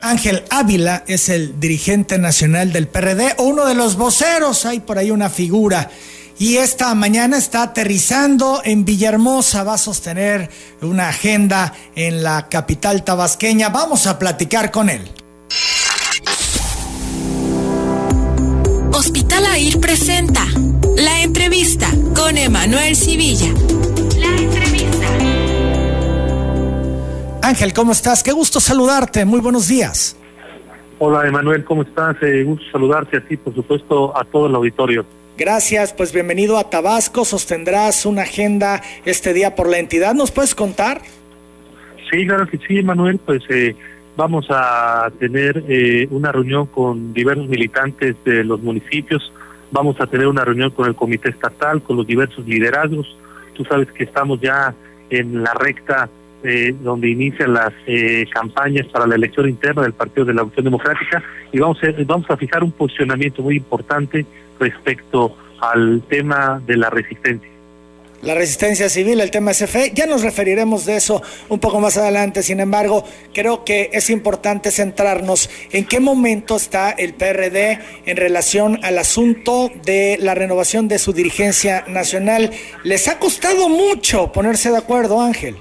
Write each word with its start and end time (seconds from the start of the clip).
Ángel 0.00 0.44
Ávila 0.50 1.02
es 1.08 1.28
el 1.28 1.58
dirigente 1.58 2.18
nacional 2.18 2.72
del 2.72 2.86
PRD, 2.86 3.34
o 3.38 3.42
uno 3.42 3.66
de 3.66 3.74
los 3.74 3.96
voceros, 3.96 4.64
hay 4.64 4.78
por 4.78 4.96
ahí 4.96 5.10
una 5.10 5.28
figura. 5.28 5.90
Y 6.38 6.58
esta 6.58 6.94
mañana 6.94 7.36
está 7.36 7.62
aterrizando 7.62 8.62
en 8.64 8.84
Villahermosa, 8.84 9.64
va 9.64 9.74
a 9.74 9.78
sostener 9.78 10.50
una 10.82 11.08
agenda 11.08 11.74
en 11.96 12.22
la 12.22 12.48
capital 12.48 13.02
tabasqueña. 13.02 13.70
Vamos 13.70 14.06
a 14.06 14.20
platicar 14.20 14.70
con 14.70 14.88
él. 14.88 15.02
Hospital 18.92 19.46
AIR 19.46 19.80
presenta 19.80 20.46
la 20.96 21.22
entrevista 21.22 21.90
con 22.14 22.38
Emanuel 22.38 22.94
Civilla. 22.94 23.52
Ángel, 27.48 27.72
¿cómo 27.72 27.92
estás? 27.92 28.22
Qué 28.22 28.32
gusto 28.32 28.60
saludarte. 28.60 29.24
Muy 29.24 29.40
buenos 29.40 29.68
días. 29.68 30.14
Hola, 30.98 31.26
Emanuel, 31.26 31.64
¿cómo 31.64 31.80
estás? 31.80 32.14
Eh, 32.20 32.42
gusto 32.42 32.62
saludarte 32.70 33.16
a 33.16 33.20
ti, 33.22 33.38
por 33.38 33.54
supuesto, 33.54 34.14
a 34.14 34.22
todo 34.24 34.48
el 34.48 34.54
auditorio. 34.54 35.06
Gracias, 35.38 35.94
pues 35.94 36.12
bienvenido 36.12 36.58
a 36.58 36.68
Tabasco. 36.68 37.24
Sostendrás 37.24 38.04
una 38.04 38.24
agenda 38.24 38.82
este 39.06 39.32
día 39.32 39.54
por 39.54 39.66
la 39.66 39.78
entidad. 39.78 40.12
¿Nos 40.12 40.30
puedes 40.30 40.54
contar? 40.54 41.00
Sí, 42.10 42.26
claro 42.26 42.46
que 42.46 42.58
sí, 42.58 42.80
Emanuel. 42.80 43.16
Pues 43.16 43.42
eh, 43.48 43.74
vamos 44.14 44.44
a 44.50 45.10
tener 45.18 45.64
eh, 45.68 46.06
una 46.10 46.30
reunión 46.30 46.66
con 46.66 47.14
diversos 47.14 47.48
militantes 47.48 48.14
de 48.26 48.44
los 48.44 48.60
municipios. 48.60 49.32
Vamos 49.70 49.98
a 50.02 50.06
tener 50.06 50.26
una 50.26 50.44
reunión 50.44 50.70
con 50.72 50.86
el 50.86 50.94
comité 50.94 51.30
estatal, 51.30 51.82
con 51.82 51.96
los 51.96 52.06
diversos 52.06 52.46
liderazgos. 52.46 53.16
Tú 53.54 53.64
sabes 53.64 53.90
que 53.92 54.04
estamos 54.04 54.38
ya 54.38 54.74
en 55.08 55.42
la 55.42 55.54
recta 55.54 56.10
eh, 56.44 56.74
donde 56.82 57.08
inician 57.08 57.54
las 57.54 57.72
eh, 57.86 58.26
campañas 58.32 58.86
para 58.86 59.06
la 59.06 59.16
elección 59.16 59.48
interna 59.48 59.82
del 59.82 59.92
Partido 59.92 60.24
de 60.24 60.34
la 60.34 60.44
Unión 60.44 60.64
Democrática 60.64 61.22
y 61.52 61.58
vamos 61.58 61.78
a, 61.82 61.88
vamos 62.04 62.30
a 62.30 62.36
fijar 62.36 62.62
un 62.62 62.72
posicionamiento 62.72 63.42
muy 63.42 63.56
importante 63.56 64.24
respecto 64.60 65.36
al 65.60 66.02
tema 66.08 66.62
de 66.64 66.76
la 66.76 66.90
resistencia. 66.90 67.58
La 68.20 68.34
resistencia 68.34 68.88
civil, 68.88 69.20
el 69.20 69.30
tema 69.30 69.54
SFE, 69.54 69.92
ya 69.94 70.06
nos 70.06 70.22
referiremos 70.22 70.84
de 70.86 70.96
eso 70.96 71.22
un 71.48 71.60
poco 71.60 71.78
más 71.78 71.96
adelante, 71.96 72.42
sin 72.42 72.58
embargo, 72.58 73.04
creo 73.32 73.64
que 73.64 73.90
es 73.92 74.10
importante 74.10 74.72
centrarnos 74.72 75.48
en 75.70 75.84
qué 75.84 76.00
momento 76.00 76.56
está 76.56 76.90
el 76.90 77.14
PRD 77.14 77.78
en 78.06 78.16
relación 78.16 78.80
al 78.82 78.98
asunto 78.98 79.70
de 79.84 80.18
la 80.20 80.34
renovación 80.34 80.88
de 80.88 80.98
su 80.98 81.12
dirigencia 81.12 81.84
nacional. 81.86 82.50
Les 82.82 83.06
ha 83.06 83.20
costado 83.20 83.68
mucho 83.68 84.32
ponerse 84.32 84.72
de 84.72 84.78
acuerdo, 84.78 85.20
Ángel. 85.20 85.56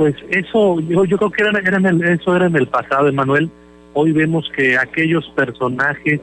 Pues 0.00 0.14
eso, 0.30 0.80
yo, 0.80 1.04
yo 1.04 1.18
creo 1.18 1.30
que 1.30 1.42
era, 1.42 1.76
en 1.76 1.84
el, 1.84 2.02
eso 2.02 2.34
era 2.34 2.46
en 2.46 2.56
el 2.56 2.66
pasado, 2.68 3.06
Emanuel. 3.06 3.50
Hoy 3.92 4.12
vemos 4.12 4.50
que 4.56 4.78
aquellos 4.78 5.30
personajes 5.36 6.22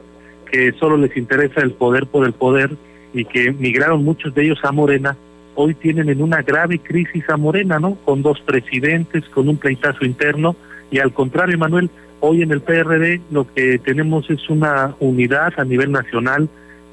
que 0.50 0.72
solo 0.80 0.96
les 0.96 1.16
interesa 1.16 1.60
el 1.60 1.70
poder 1.70 2.08
por 2.08 2.26
el 2.26 2.32
poder 2.32 2.72
y 3.14 3.24
que 3.24 3.52
migraron 3.52 4.02
muchos 4.02 4.34
de 4.34 4.46
ellos 4.46 4.58
a 4.64 4.72
Morena, 4.72 5.16
hoy 5.54 5.74
tienen 5.74 6.08
en 6.08 6.20
una 6.22 6.42
grave 6.42 6.80
crisis 6.80 7.22
a 7.30 7.36
Morena, 7.36 7.78
¿no? 7.78 7.94
Con 8.04 8.20
dos 8.20 8.40
presidentes, 8.40 9.22
con 9.28 9.48
un 9.48 9.58
pleitazo 9.58 10.04
interno, 10.04 10.56
y 10.90 10.98
al 10.98 11.12
contrario, 11.12 11.54
Emanuel, 11.54 11.88
hoy 12.18 12.42
en 12.42 12.50
el 12.50 12.62
PRD 12.62 13.20
lo 13.30 13.46
que 13.46 13.78
tenemos 13.78 14.28
es 14.28 14.50
una 14.50 14.96
unidad 14.98 15.52
a 15.56 15.64
nivel 15.64 15.92
nacional, 15.92 16.48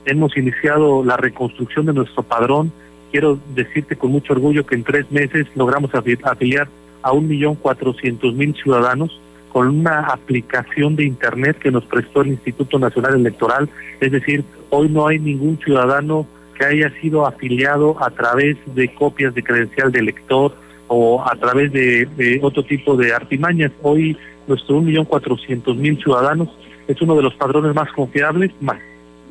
hemos 0.05 0.37
iniciado 0.37 1.03
la 1.03 1.17
reconstrucción 1.17 1.87
de 1.87 1.93
nuestro 1.93 2.21
padrón, 2.21 2.71
quiero 3.15 3.39
decirte 3.55 3.95
con 3.95 4.11
mucho 4.11 4.33
orgullo 4.33 4.65
que 4.65 4.75
en 4.75 4.83
tres 4.83 5.09
meses 5.09 5.47
logramos 5.55 5.89
afiliar 5.95 6.67
a 7.01 7.13
un 7.13 7.29
millón 7.29 7.55
cuatrocientos 7.55 8.33
mil 8.33 8.53
ciudadanos 8.61 9.21
con 9.53 9.69
una 9.69 10.01
aplicación 10.07 10.97
de 10.97 11.05
Internet 11.05 11.57
que 11.59 11.71
nos 11.71 11.85
prestó 11.85 12.23
el 12.23 12.31
Instituto 12.31 12.77
Nacional 12.77 13.15
Electoral. 13.15 13.69
Es 14.01 14.11
decir, 14.11 14.43
hoy 14.69 14.89
no 14.89 15.07
hay 15.07 15.19
ningún 15.19 15.57
ciudadano 15.63 16.27
que 16.59 16.65
haya 16.65 16.89
sido 16.99 17.25
afiliado 17.25 18.03
a 18.03 18.09
través 18.09 18.57
de 18.75 18.93
copias 18.93 19.33
de 19.33 19.43
credencial 19.43 19.93
de 19.93 19.99
elector 19.99 20.53
o 20.87 21.23
a 21.25 21.37
través 21.37 21.71
de, 21.71 22.41
otro 22.43 22.63
tipo 22.63 22.97
de 22.97 23.13
artimañas. 23.13 23.71
Hoy 23.81 24.17
nuestro 24.45 24.75
un 24.75 24.87
millón 24.87 25.05
cuatrocientos 25.05 25.77
mil 25.77 25.97
ciudadanos 26.03 26.49
es 26.89 27.01
uno 27.01 27.15
de 27.15 27.23
los 27.23 27.33
padrones 27.35 27.73
más 27.73 27.89
confiables, 27.93 28.51
más, 28.59 28.79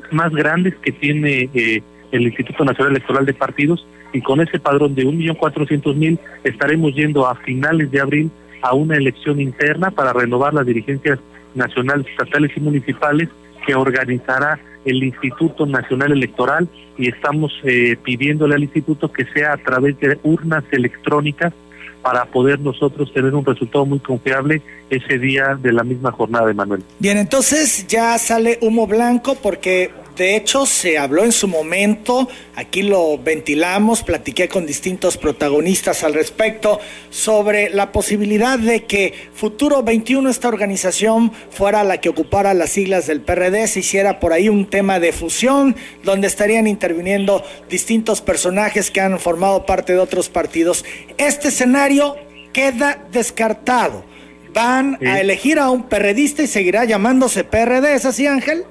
más 0.09 0.33
grandes 0.33 0.73
que 0.77 0.91
tiene 0.91 1.51
eh, 1.53 1.83
el 2.11 2.23
Instituto 2.23 2.63
Nacional 2.63 2.91
Electoral 2.93 3.25
de 3.25 3.33
Partidos 3.33 3.85
y 4.13 4.21
con 4.21 4.41
ese 4.41 4.59
padrón 4.59 4.95
de 4.95 5.05
1.400.000 5.05 6.19
estaremos 6.43 6.93
yendo 6.95 7.27
a 7.27 7.35
finales 7.35 7.91
de 7.91 7.99
abril 7.99 8.31
a 8.61 8.73
una 8.73 8.95
elección 8.95 9.39
interna 9.41 9.91
para 9.91 10.13
renovar 10.13 10.53
las 10.53 10.65
dirigencias 10.65 11.19
nacionales, 11.53 12.07
estatales 12.07 12.51
y 12.55 12.59
municipales 12.59 13.29
que 13.65 13.75
organizará 13.75 14.59
el 14.85 15.03
Instituto 15.03 15.65
Nacional 15.65 16.11
Electoral 16.11 16.67
y 16.97 17.09
estamos 17.09 17.51
eh, 17.63 17.97
pidiéndole 18.03 18.55
al 18.55 18.63
instituto 18.63 19.11
que 19.11 19.25
sea 19.25 19.53
a 19.53 19.57
través 19.57 19.99
de 19.99 20.19
urnas 20.23 20.63
electrónicas 20.71 21.53
para 22.01 22.25
poder 22.25 22.59
nosotros 22.59 23.11
tener 23.11 23.33
un 23.33 23.43
resultado 23.43 23.83
muy 23.83 23.97
confiable 23.99 24.61
ese 24.91 25.17
día 25.17 25.57
de 25.59 25.73
la 25.73 25.83
misma 25.83 26.11
jornada 26.11 26.45
de 26.45 26.53
Manuel. 26.53 26.83
Bien, 26.99 27.17
entonces 27.17 27.87
ya 27.87 28.15
sale 28.19 28.59
humo 28.61 28.85
blanco 28.85 29.35
porque 29.41 29.89
de 30.15 30.37
hecho, 30.37 30.65
se 30.65 30.97
habló 30.97 31.25
en 31.25 31.33
su 31.33 31.47
momento, 31.47 32.29
aquí 32.55 32.83
lo 32.83 33.17
ventilamos, 33.17 34.01
platiqué 34.01 34.47
con 34.47 34.65
distintos 34.65 35.17
protagonistas 35.17 36.03
al 36.03 36.13
respecto 36.13 36.79
sobre 37.09 37.69
la 37.69 37.91
posibilidad 37.91 38.57
de 38.57 38.85
que 38.85 39.13
Futuro 39.33 39.83
21, 39.83 40.29
esta 40.29 40.47
organización, 40.47 41.33
fuera 41.49 41.83
la 41.83 41.99
que 41.99 42.09
ocupara 42.09 42.53
las 42.53 42.69
siglas 42.69 43.07
del 43.07 43.21
PRD, 43.21 43.67
se 43.67 43.79
hiciera 43.79 44.21
por 44.21 44.31
ahí 44.31 44.47
un 44.47 44.69
tema 44.69 45.01
de 45.01 45.11
fusión, 45.11 45.75
donde 46.03 46.27
estarían 46.27 46.67
interviniendo 46.67 47.43
distintos 47.69 48.21
personajes 48.21 48.91
que 48.91 49.01
han 49.01 49.19
formado 49.19 49.65
parte 49.65 49.93
de 49.93 49.99
otros 49.99 50.29
partidos. 50.29 50.85
Este 51.17 51.49
escenario 51.49 52.15
queda 52.53 53.05
descartado. 53.11 54.05
Van 54.53 54.97
a 55.05 55.19
elegir 55.19 55.59
a 55.59 55.69
un 55.69 55.89
perredista 55.89 56.41
y 56.41 56.47
seguirá 56.47 56.85
llamándose 56.85 57.43
PRD, 57.43 57.95
¿es 57.95 58.05
así, 58.05 58.25
Ángel? 58.25 58.63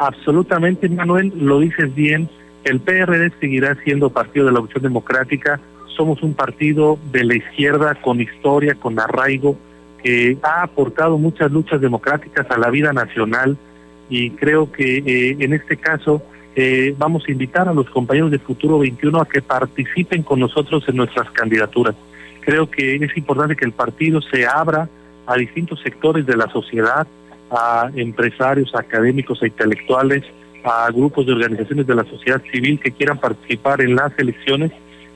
Absolutamente, 0.00 0.88
Manuel, 0.88 1.30
lo 1.36 1.60
dices 1.60 1.94
bien. 1.94 2.30
El 2.64 2.80
PRD 2.80 3.32
seguirá 3.38 3.74
siendo 3.84 4.08
partido 4.08 4.46
de 4.46 4.52
la 4.52 4.60
opción 4.60 4.82
democrática. 4.82 5.60
Somos 5.94 6.22
un 6.22 6.32
partido 6.32 6.98
de 7.12 7.22
la 7.22 7.34
izquierda 7.34 7.94
con 7.96 8.18
historia, 8.18 8.74
con 8.76 8.98
arraigo, 8.98 9.58
que 10.02 10.38
ha 10.42 10.62
aportado 10.62 11.18
muchas 11.18 11.52
luchas 11.52 11.82
democráticas 11.82 12.50
a 12.50 12.56
la 12.56 12.70
vida 12.70 12.94
nacional 12.94 13.58
y 14.08 14.30
creo 14.30 14.72
que 14.72 15.02
eh, 15.04 15.36
en 15.38 15.52
este 15.52 15.76
caso 15.76 16.22
eh, 16.56 16.94
vamos 16.96 17.24
a 17.28 17.32
invitar 17.32 17.68
a 17.68 17.74
los 17.74 17.90
compañeros 17.90 18.30
de 18.30 18.38
Futuro 18.38 18.78
21 18.78 19.20
a 19.20 19.28
que 19.28 19.42
participen 19.42 20.22
con 20.22 20.40
nosotros 20.40 20.82
en 20.88 20.96
nuestras 20.96 21.30
candidaturas. 21.32 21.94
Creo 22.40 22.70
que 22.70 22.96
es 22.96 23.16
importante 23.18 23.54
que 23.54 23.66
el 23.66 23.72
partido 23.72 24.22
se 24.22 24.46
abra 24.46 24.88
a 25.26 25.36
distintos 25.36 25.82
sectores 25.82 26.24
de 26.24 26.38
la 26.38 26.48
sociedad, 26.48 27.06
a 27.50 27.90
empresarios, 27.94 28.74
académicos 28.74 29.42
e 29.42 29.46
intelectuales, 29.46 30.24
a 30.64 30.90
grupos 30.90 31.26
de 31.26 31.32
organizaciones 31.32 31.86
de 31.86 31.94
la 31.94 32.04
sociedad 32.04 32.42
civil 32.52 32.78
que 32.78 32.92
quieran 32.92 33.18
participar 33.18 33.80
en 33.80 33.96
las 33.96 34.16
elecciones. 34.18 34.72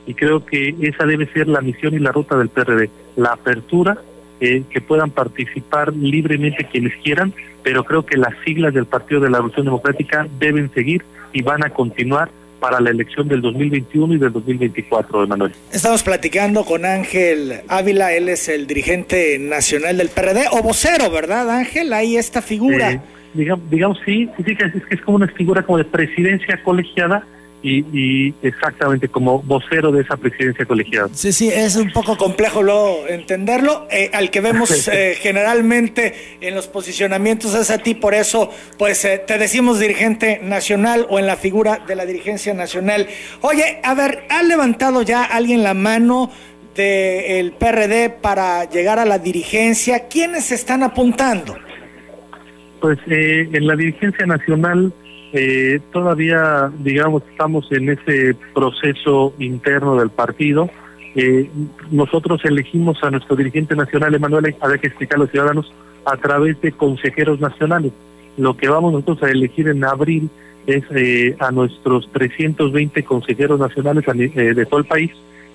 Y 0.07 0.15
creo 0.15 0.45
que 0.45 0.75
esa 0.81 1.07
debe 1.07 1.27
ser 1.33 1.49
la 1.49 1.61
misión 1.61 1.95
y 1.95 1.99
la 1.99 2.13
ruta 2.13 2.37
del 2.37 2.49
PRD, 2.49 2.91
la 3.17 3.31
apertura, 3.31 3.99
eh, 4.41 4.65
que 4.69 4.81
puedan 4.81 5.11
participar 5.11 5.95
libremente 5.95 6.65
quienes 6.65 6.95
quieran, 7.03 7.33
pero 7.63 7.85
creo 7.85 8.05
que 8.05 8.19
las 8.19 8.35
siglas 8.45 8.75
del 8.75 8.85
Partido 8.85 9.21
de 9.21 9.31
la 9.31 9.39
Revolución 9.39 9.67
Democrática 9.67 10.27
deben 10.39 10.73
seguir 10.75 11.05
y 11.33 11.43
van 11.43 11.65
a 11.65 11.71
continuar 11.71 12.31
para 12.65 12.81
la 12.81 12.89
elección 12.89 13.29
del 13.29 13.43
2021 13.43 14.15
y 14.15 14.17
del 14.17 14.33
2024, 14.33 15.25
Emanuel. 15.25 15.53
Estamos 15.71 16.03
platicando 16.03 16.65
con 16.65 16.87
Ángel 16.87 17.61
Ávila, 17.69 18.15
él 18.15 18.31
es 18.31 18.49
el 18.49 18.67
dirigente 18.67 19.39
nacional 19.39 19.99
del 19.99 20.09
PRD, 20.09 20.47
o 20.51 20.63
vocero, 20.63 21.11
¿verdad, 21.11 21.51
Ángel? 21.51 21.93
Ahí 21.93 22.17
esta 22.17 22.41
figura. 22.41 22.93
Eh, 22.93 23.01
digamos, 23.35 23.71
digamos, 23.71 23.99
sí, 24.07 24.31
sí, 24.39 24.53
es 24.53 24.83
que 24.83 24.95
es 24.95 25.01
como 25.03 25.19
una 25.19 25.29
figura 25.29 25.63
como 25.63 25.77
de 25.77 25.85
presidencia 25.85 26.63
colegiada 26.63 27.27
y, 27.65 28.35
exactamente 28.43 29.09
como 29.09 29.41
vocero 29.43 29.91
de 29.91 30.03
esa 30.03 30.17
presidencia 30.17 30.67
colegiada. 30.67 31.09
Sí, 31.13 31.33
sí, 31.33 31.49
es 31.49 31.77
un 31.77 31.91
poco 31.93 32.17
complejo 32.17 32.63
luego 32.63 33.07
entenderlo. 33.09 33.89
Eh, 33.91 34.11
al 34.13 34.31
que 34.31 34.41
vemos 34.41 34.89
eh, 34.89 35.17
generalmente 35.19 36.37
en 36.41 36.55
los 36.55 36.69
posicionamientos 36.69 37.55
es 37.55 37.71
a 37.71 37.79
ti, 37.79 37.95
por 37.95 38.15
eso 38.15 38.51
pues 38.79 39.05
eh, 39.05 39.23
te 39.27 39.39
decimos 39.39 39.81
dirigente 39.81 40.41
nacional 40.43 41.07
o 41.09 41.19
en 41.19 41.27
la 41.27 41.37
figura 41.37 41.81
de 41.87 41.97
la 41.97 42.05
dirigencia 42.05 42.53
nacional. 42.53 43.07
Oye, 43.41 43.81
a 43.83 43.95
ver, 43.95 44.25
¿ha 44.29 44.43
levantado 44.43 45.03
ya 45.03 45.25
alguien 45.25 45.63
la 45.63 45.75
mano 45.75 46.31
del 46.77 47.53
PRD 47.53 48.11
para 48.11 48.69
llegar 48.69 48.99
a 48.99 49.05
la 49.05 49.19
dirigencia? 49.19 50.09
¿Quiénes 50.09 50.53
están 50.53 50.83
apuntando? 50.83 51.57
Pues 52.81 52.99
en 53.07 53.67
la 53.67 53.77
dirigencia 53.77 54.27
nacional 54.27 54.93
eh, 55.35 55.81
todavía, 55.93 56.71
digamos, 56.79 57.23
estamos 57.31 57.71
en 57.73 57.91
ese 57.91 58.37
proceso 58.55 59.35
interno 59.39 59.97
del 59.97 60.11
partido. 60.11 60.71
Eh, 61.17 61.51
nosotros 61.91 62.41
elegimos 62.45 63.03
a 63.03 63.11
nuestro 63.11 63.37
dirigente 63.37 63.75
nacional, 63.75 64.15
Emanuel, 64.15 64.55
hay 64.61 64.79
que 64.79 64.87
explicar 64.87 65.17
a 65.17 65.23
los 65.23 65.31
ciudadanos, 65.31 65.73
a 66.05 66.17
través 66.17 66.61
de 66.61 66.73
consejeros 66.73 67.41
nacionales. 67.41 67.93
Lo 68.37 68.57
que 68.57 68.69
vamos 68.69 68.93
nosotros 68.93 69.23
a 69.23 69.31
elegir 69.31 69.69
en 69.69 69.85
abril 69.85 70.31
es 70.67 70.85
eh, 70.91 71.37
a 71.41 71.51
nuestros 71.51 72.11
320 72.13 73.03
consejeros 73.03 73.61
nacionales 73.61 74.05
eh, 74.09 74.55
de 74.55 74.67
todo 74.67 74.81
el 74.81 74.87
país 74.87 75.11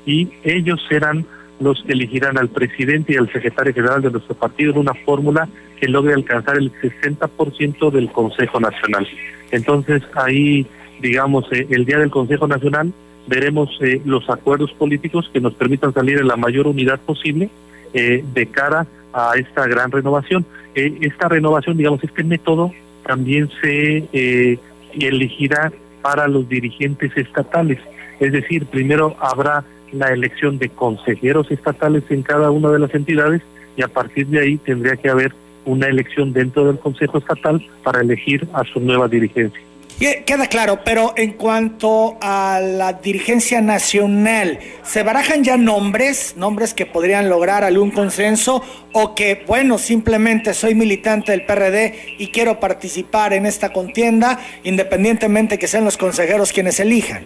y 0.06 0.30
ellos 0.44 0.80
serán 0.88 1.26
los 1.60 1.82
que 1.84 1.94
elegirán 1.94 2.38
al 2.38 2.50
presidente 2.50 3.14
y 3.14 3.18
al 3.18 3.32
secretario 3.32 3.74
general 3.74 4.02
de 4.02 4.12
nuestro 4.12 4.36
partido 4.36 4.72
en 4.72 4.80
una 4.80 4.94
fórmula 4.94 5.48
que 5.80 5.88
logre 5.88 6.14
alcanzar 6.14 6.58
el 6.58 6.72
60% 6.74 7.92
del 7.92 8.12
Consejo 8.12 8.60
Nacional. 8.60 9.08
Entonces 9.52 10.04
ahí, 10.16 10.66
digamos, 11.02 11.46
eh, 11.52 11.68
el 11.70 11.86
día 11.86 12.00
del 12.00 12.12
Consejo 12.12 12.48
Nacional 12.48 12.94
veremos 13.28 13.70
los 14.06 14.28
acuerdos 14.30 14.72
políticos 14.74 15.30
que 15.32 15.40
nos 15.40 15.54
permitan 15.54 15.94
salir 15.94 16.18
en 16.18 16.28
la 16.28 16.36
mayor 16.36 16.66
unidad 16.66 17.00
posible 17.00 17.50
de 17.94 18.48
cara 18.48 18.88
a 19.14 19.34
esta 19.38 19.68
gran 19.68 19.92
renovación. 19.92 20.48
esta 20.74 21.28
renovación, 21.28 21.78
digamos, 21.78 22.04
este 22.04 22.24
método 22.24 22.72
también 23.06 23.48
se 23.62 24.60
y 24.94 25.06
elegirá 25.06 25.72
para 26.02 26.28
los 26.28 26.48
dirigentes 26.48 27.16
estatales. 27.16 27.80
Es 28.20 28.32
decir, 28.32 28.66
primero 28.66 29.16
habrá 29.20 29.64
la 29.92 30.12
elección 30.12 30.58
de 30.58 30.70
consejeros 30.70 31.50
estatales 31.52 32.04
en 32.10 32.22
cada 32.22 32.52
una 32.52 32.70
de 32.70 32.80
las 32.80 32.94
entidades 32.94 33.42
y 33.76 33.82
a 33.82 33.88
partir 33.88 34.28
de 34.28 34.40
ahí 34.40 34.58
tendría 34.58 34.96
que 34.98 35.10
haber 35.10 35.34
una 35.70 35.88
elección 35.88 36.34
dentro 36.34 36.66
del 36.66 36.80
Consejo 36.80 37.20
Estatal 37.20 37.66
para 37.84 38.02
elegir 38.02 38.48
a 38.54 38.64
su 38.64 38.80
nueva 38.80 39.08
dirigencia. 39.08 39.62
Queda 40.00 40.48
claro, 40.48 40.80
pero 40.86 41.14
en 41.18 41.34
cuanto 41.34 42.18
a 42.22 42.62
la 42.62 42.94
dirigencia 42.94 43.60
nacional, 43.60 44.60
¿se 44.82 45.04
barajan 45.04 45.44
ya 45.44 45.58
nombres, 45.58 46.36
nombres 46.38 46.74
que 46.74 46.86
podrían 46.86 47.28
lograr 47.28 47.66
algún 47.66 47.92
consenso 47.92 48.64
o 48.94 49.14
que, 49.14 49.44
bueno, 49.46 49.78
simplemente 49.78 50.54
soy 50.54 50.74
militante 50.74 51.34
del 51.34 51.46
PRD 51.46 52.16
y 52.18 52.28
quiero 52.28 52.62
participar 52.62 53.34
en 53.34 53.46
esta 53.46 53.74
contienda, 53.74 54.40
independientemente 54.64 55.60
que 55.60 55.68
sean 55.68 55.84
los 55.84 55.98
consejeros 55.98 56.54
quienes 56.54 56.80
elijan? 56.80 57.26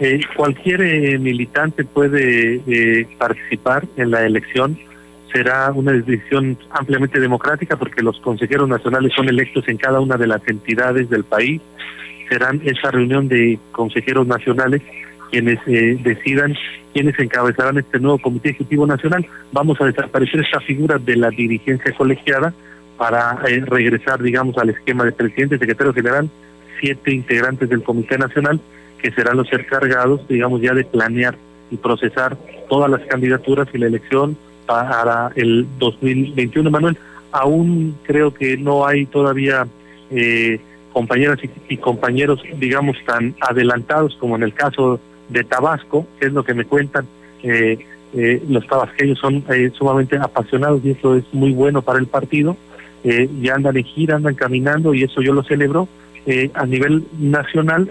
Eh, 0.00 0.20
cualquier 0.34 0.80
eh, 0.80 1.18
militante 1.18 1.84
puede 1.84 2.62
eh, 2.66 3.06
participar 3.18 3.84
en 3.98 4.10
la 4.10 4.24
elección 4.24 4.78
será 5.34 5.72
una 5.72 5.90
decisión 5.90 6.56
ampliamente 6.70 7.18
democrática 7.18 7.76
porque 7.76 8.02
los 8.02 8.20
consejeros 8.20 8.68
nacionales 8.68 9.12
son 9.14 9.28
electos 9.28 9.66
en 9.66 9.76
cada 9.76 9.98
una 9.98 10.16
de 10.16 10.28
las 10.28 10.46
entidades 10.46 11.10
del 11.10 11.24
país. 11.24 11.60
Serán 12.28 12.62
esa 12.64 12.92
reunión 12.92 13.26
de 13.26 13.58
consejeros 13.72 14.28
nacionales 14.28 14.80
quienes 15.32 15.58
eh, 15.66 15.98
decidan 16.00 16.54
quienes 16.92 17.18
encabezarán 17.18 17.76
este 17.78 17.98
nuevo 17.98 18.18
Comité 18.18 18.50
Ejecutivo 18.50 18.86
Nacional. 18.86 19.26
Vamos 19.50 19.80
a 19.80 19.86
desaparecer 19.86 20.40
esta 20.40 20.60
figura 20.60 20.98
de 20.98 21.16
la 21.16 21.30
dirigencia 21.30 21.92
colegiada 21.92 22.54
para 22.96 23.40
eh, 23.48 23.64
regresar, 23.66 24.22
digamos, 24.22 24.56
al 24.56 24.70
esquema 24.70 25.04
de 25.04 25.10
presidente, 25.10 25.58
secretario 25.58 25.92
general, 25.92 26.30
siete 26.78 27.12
integrantes 27.12 27.68
del 27.68 27.82
Comité 27.82 28.16
Nacional, 28.16 28.60
que 29.02 29.10
serán 29.10 29.36
los 29.36 29.52
encargados, 29.52 30.28
digamos, 30.28 30.60
ya 30.60 30.72
de 30.74 30.84
planear 30.84 31.36
y 31.72 31.76
procesar 31.76 32.36
todas 32.68 32.88
las 32.88 33.00
candidaturas 33.08 33.66
y 33.72 33.78
la 33.78 33.88
elección 33.88 34.36
para 34.66 35.30
el 35.34 35.66
2021, 35.78 36.70
Manuel. 36.70 36.96
Aún 37.32 37.96
creo 38.04 38.32
que 38.32 38.56
no 38.56 38.86
hay 38.86 39.06
todavía 39.06 39.66
eh, 40.10 40.60
compañeras 40.92 41.38
y, 41.68 41.76
compañeros, 41.78 42.40
digamos, 42.58 42.96
tan 43.04 43.34
adelantados 43.40 44.16
como 44.20 44.36
en 44.36 44.44
el 44.44 44.54
caso 44.54 45.00
de 45.28 45.42
Tabasco, 45.42 46.06
que 46.18 46.26
es 46.26 46.32
lo 46.32 46.44
que 46.44 46.54
me 46.54 46.64
cuentan. 46.64 47.06
Eh, 47.42 47.78
eh, 48.16 48.42
los 48.48 48.64
tabasqueños 48.68 49.18
son 49.18 49.44
sumamente 49.76 50.16
apasionados 50.16 50.84
y 50.84 50.90
eso 50.90 51.16
es 51.16 51.24
muy 51.32 51.52
bueno 51.52 51.82
para 51.82 51.98
el 51.98 52.06
partido. 52.06 52.56
ya 53.02 53.54
andan 53.56 53.76
en 53.76 53.84
gira, 53.84 54.16
andan 54.16 54.34
caminando 54.34 54.94
y 54.94 55.02
eso 55.02 55.20
yo 55.20 55.32
lo 55.34 55.42
celebro. 55.42 55.88
a 56.54 56.64
nivel 56.64 57.04
nacional 57.18 57.90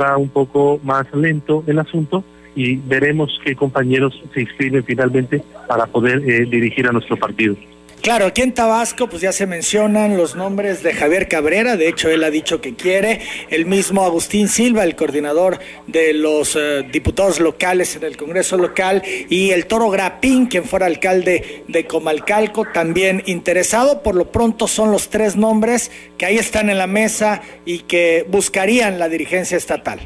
va 0.00 0.16
un 0.16 0.28
poco 0.28 0.80
más 0.84 1.12
lento 1.12 1.64
el 1.66 1.80
asunto, 1.80 2.22
y 2.56 2.76
veremos 2.76 3.38
qué 3.44 3.54
compañeros 3.54 4.20
se 4.34 4.40
inscriben 4.40 4.82
finalmente 4.82 5.42
para 5.68 5.86
poder 5.86 6.28
eh, 6.28 6.46
dirigir 6.46 6.88
a 6.88 6.92
nuestro 6.92 7.16
partido. 7.16 7.54
Claro, 8.02 8.26
aquí 8.26 8.42
en 8.42 8.54
Tabasco 8.54 9.08
pues 9.08 9.22
ya 9.22 9.32
se 9.32 9.46
mencionan 9.46 10.16
los 10.16 10.36
nombres 10.36 10.82
de 10.84 10.94
Javier 10.94 11.26
Cabrera, 11.26 11.76
de 11.76 11.88
hecho 11.88 12.08
él 12.08 12.22
ha 12.22 12.30
dicho 12.30 12.60
que 12.60 12.76
quiere, 12.76 13.20
el 13.50 13.66
mismo 13.66 14.04
Agustín 14.04 14.46
Silva, 14.46 14.84
el 14.84 14.94
coordinador 14.94 15.58
de 15.88 16.12
los 16.12 16.54
eh, 16.54 16.86
diputados 16.92 17.40
locales 17.40 17.96
en 17.96 18.04
el 18.04 18.16
Congreso 18.16 18.58
local, 18.58 19.02
y 19.28 19.50
el 19.50 19.66
Toro 19.66 19.90
Grapín, 19.90 20.46
quien 20.46 20.64
fuera 20.64 20.86
alcalde 20.86 21.64
de 21.66 21.86
Comalcalco, 21.86 22.66
también 22.72 23.24
interesado, 23.26 24.02
por 24.04 24.14
lo 24.14 24.30
pronto 24.30 24.68
son 24.68 24.92
los 24.92 25.08
tres 25.08 25.34
nombres 25.34 25.90
que 26.16 26.26
ahí 26.26 26.38
están 26.38 26.70
en 26.70 26.78
la 26.78 26.86
mesa 26.86 27.42
y 27.64 27.80
que 27.80 28.24
buscarían 28.28 29.00
la 29.00 29.08
dirigencia 29.08 29.56
estatal. 29.56 29.98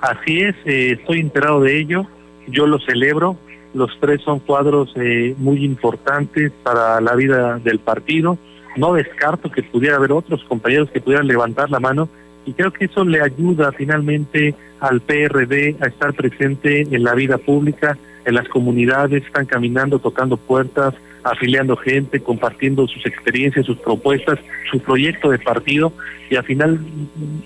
Así 0.00 0.40
es, 0.40 0.54
eh, 0.64 0.92
estoy 0.92 1.20
enterado 1.20 1.60
de 1.60 1.78
ello, 1.78 2.06
yo 2.46 2.66
lo 2.66 2.78
celebro, 2.78 3.36
los 3.74 3.90
tres 4.00 4.20
son 4.22 4.38
cuadros 4.38 4.92
eh, 4.96 5.34
muy 5.38 5.64
importantes 5.64 6.52
para 6.62 7.00
la 7.00 7.14
vida 7.14 7.58
del 7.58 7.80
partido, 7.80 8.38
no 8.76 8.94
descarto 8.94 9.50
que 9.50 9.62
pudiera 9.62 9.96
haber 9.96 10.12
otros 10.12 10.44
compañeros 10.44 10.90
que 10.90 11.00
pudieran 11.00 11.26
levantar 11.26 11.70
la 11.70 11.80
mano 11.80 12.08
y 12.46 12.52
creo 12.52 12.72
que 12.72 12.86
eso 12.86 13.04
le 13.04 13.20
ayuda 13.20 13.72
finalmente 13.72 14.54
al 14.80 15.00
PRD 15.00 15.76
a 15.80 15.86
estar 15.86 16.14
presente 16.14 16.82
en 16.82 17.02
la 17.02 17.14
vida 17.14 17.36
pública, 17.38 17.98
en 18.24 18.34
las 18.34 18.48
comunidades, 18.48 19.24
están 19.24 19.46
caminando, 19.46 19.98
tocando 19.98 20.36
puertas, 20.36 20.94
afiliando 21.24 21.76
gente, 21.76 22.20
compartiendo 22.20 22.86
sus 22.86 23.04
experiencias, 23.06 23.66
sus 23.66 23.78
propuestas, 23.78 24.38
su 24.70 24.80
proyecto 24.80 25.30
de 25.30 25.38
partido 25.38 25.92
y 26.30 26.36
al 26.36 26.44
final 26.44 26.78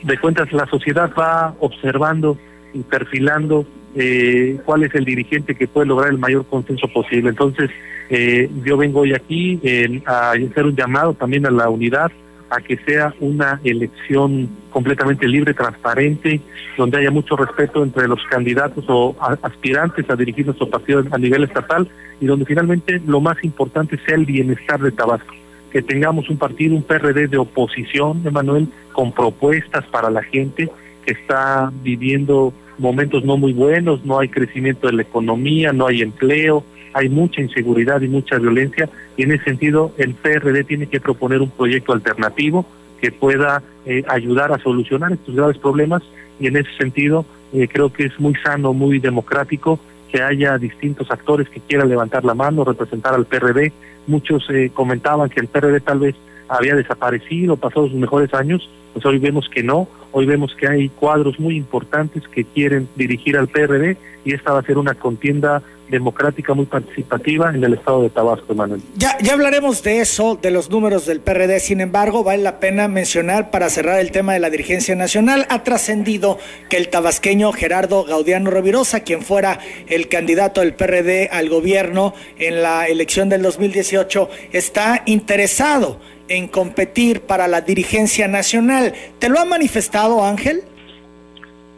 de 0.03 0.19
cuentas 0.19 0.53
la 0.53 0.67
sociedad 0.67 1.11
va 1.19 1.55
observando 1.61 2.37
y 2.75 2.81
perfilando 2.81 3.67
eh, 3.95 4.59
cuál 4.65 4.85
es 4.85 4.95
el 4.95 5.05
dirigente 5.05 5.55
que 5.55 5.69
puede 5.69 5.87
lograr 5.87 6.11
el 6.11 6.19
mayor 6.19 6.47
consenso 6.47 6.89
posible. 6.89 7.31
Entonces, 7.31 7.71
eh, 8.09 8.51
yo 8.65 8.77
vengo 8.77 9.01
hoy 9.01 9.15
aquí 9.15 9.61
a 10.07 10.33
hacer 10.33 10.65
un 10.65 10.77
llamado 10.77 11.15
también 11.15 11.47
a 11.47 11.51
la 11.51 11.69
unidad, 11.69 12.11
a 12.53 12.61
que 12.61 12.77
sea 12.85 13.15
una 13.21 13.61
elección 13.65 14.49
completamente 14.71 15.27
libre, 15.27 15.55
transparente, 15.55 16.41
donde 16.77 16.99
haya 16.99 17.11
mucho 17.11 17.35
respeto 17.35 17.83
entre 17.83 18.07
los 18.07 18.23
candidatos 18.27 18.85
o 18.89 19.17
aspirantes 19.43 20.09
a 20.11 20.17
dirigir 20.17 20.45
nuestro 20.45 20.69
partido 20.69 21.03
a 21.11 21.19
nivel 21.19 21.45
estatal 21.45 21.89
y 22.21 22.27
donde 22.27 22.45
finalmente 22.45 23.01
lo 23.07 23.21
más 23.21 23.43
importante 23.43 23.99
sea 24.05 24.17
el 24.17 24.27
bienestar 24.27 24.81
de 24.81 24.93
Tabasco. 24.93 25.35
Que 25.71 25.81
tengamos 25.81 26.29
un 26.29 26.37
partido, 26.37 26.77
un 26.77 26.83
PRD 26.83 27.29
de 27.29 27.39
oposición, 27.39 28.21
Emanuel, 28.27 28.69
con 28.93 29.13
propuestas 29.13 29.87
para 29.87 30.11
la 30.11 30.23
gente 30.23 30.71
que 31.07 31.13
está 31.13 31.73
viviendo 31.83 32.53
momentos 32.79 33.25
no 33.25 33.39
muy 33.39 33.55
buenos, 33.55 34.05
no 34.05 34.19
hay 34.19 34.29
crecimiento 34.29 34.89
de 34.89 34.93
la 34.93 35.03
economía, 35.03 35.73
no 35.73 35.87
hay 35.87 36.03
empleo, 36.03 36.65
hay 36.93 37.09
mucha 37.09 37.41
inseguridad 37.41 38.01
y 38.01 38.09
mucha 38.09 38.39
violencia 38.39 38.89
y 39.17 39.23
en 39.23 39.33
ese 39.33 39.45
sentido 39.45 39.93
el 39.99 40.15
PRD 40.15 40.65
tiene 40.65 40.87
que 40.87 41.01
proponer 41.01 41.41
un 41.41 41.51
proyecto 41.51 41.93
alternativo 41.93 42.67
que 43.01 43.13
pueda 43.13 43.63
eh, 43.85 44.05
ayudar 44.09 44.53
a 44.53 44.59
solucionar 44.59 45.13
estos 45.13 45.35
graves 45.35 45.59
problemas 45.59 46.03
y 46.39 46.47
en 46.47 46.57
ese 46.57 46.71
sentido 46.77 47.25
eh, 47.53 47.69
creo 47.69 47.93
que 47.93 48.05
es 48.05 48.19
muy 48.19 48.35
sano, 48.37 48.73
muy 48.73 48.99
democrático 48.99 49.79
que 50.11 50.23
haya 50.23 50.59
distintos 50.59 51.11
actores 51.11 51.49
que 51.49 51.61
quieran 51.61 51.89
levantar 51.89 52.25
la 52.25 52.35
mano, 52.35 52.65
representar 52.65 53.15
al 53.15 53.25
PRD. 53.25 53.73
Muchos 54.07 54.45
eh, 54.51 54.71
comentaban 54.73 55.31
que 55.31 55.41
el 55.41 55.49
PRD 55.49 55.81
tal 55.81 56.01
vez 56.01 56.15
había 56.49 56.75
desaparecido, 56.75 57.57
pasado 57.57 57.89
sus 57.89 57.97
mejores 57.97 58.33
años, 58.35 58.69
pues 58.93 59.05
hoy 59.07 59.19
vemos 59.19 59.49
que 59.49 59.63
no, 59.63 59.89
hoy 60.13 60.27
vemos 60.27 60.55
que 60.55 60.69
hay 60.69 60.89
cuadros 60.89 61.39
muy 61.39 61.57
importantes 61.57 62.23
que 62.29 62.45
quieren 62.45 62.89
dirigir 62.97 63.37
al 63.37 63.49
PRD 63.49 63.97
y 64.25 64.35
esta 64.35 64.53
va 64.53 64.61
a 64.61 64.63
ser 64.63 64.79
una 64.79 64.95
contienda 64.95 65.63
democrática 65.93 66.55
muy 66.55 66.65
participativa 66.65 67.51
en 67.55 67.63
el 67.63 67.75
estado 67.75 68.03
de 68.03 68.11
Tabasco, 68.11 68.55
Manuel. 68.55 68.81
Ya, 68.97 69.17
ya 69.21 69.35
hablaremos 69.35 69.83
de 69.83 70.01
eso, 70.01 70.39
de 70.41 70.51
los 70.51 70.71
números 70.71 71.05
del 71.07 71.21
PRD, 71.21 71.61
sin 71.61 71.81
embargo, 71.81 72.25
vale 72.25 72.43
la 72.43 72.61
pena 72.61 72.89
mencionar 72.89 73.51
para 73.51 73.69
cerrar 73.69 74.01
el 74.01 74.11
tema 74.11 74.33
de 74.33 74.41
la 74.41 74.49
dirigencia 74.49 74.97
nacional, 74.97 75.47
ha 75.51 75.63
trascendido 75.63 76.39
que 76.71 76.79
el 76.79 76.89
tabasqueño 76.89 77.53
Gerardo 77.53 78.05
Gaudiano 78.05 78.51
Revirosa, 78.51 79.01
quien 79.01 79.21
fuera 79.21 79.61
el 79.87 80.09
candidato 80.09 80.63
del 80.63 80.75
PRD 80.75 81.29
al 81.31 81.51
gobierno 81.51 82.15
en 82.39 82.63
la 82.63 82.89
elección 82.89 83.29
del 83.29 83.43
2018, 83.43 84.31
está 84.53 85.03
interesado 85.05 86.01
en 86.33 86.49
competir 86.49 87.21
para 87.21 87.47
la 87.47 87.61
dirigencia 87.61 88.27
nacional. 88.27 88.95
¿Te 89.19 89.29
lo 89.29 89.39
ha 89.39 89.45
manifestado, 89.45 90.25
Ángel? 90.25 90.63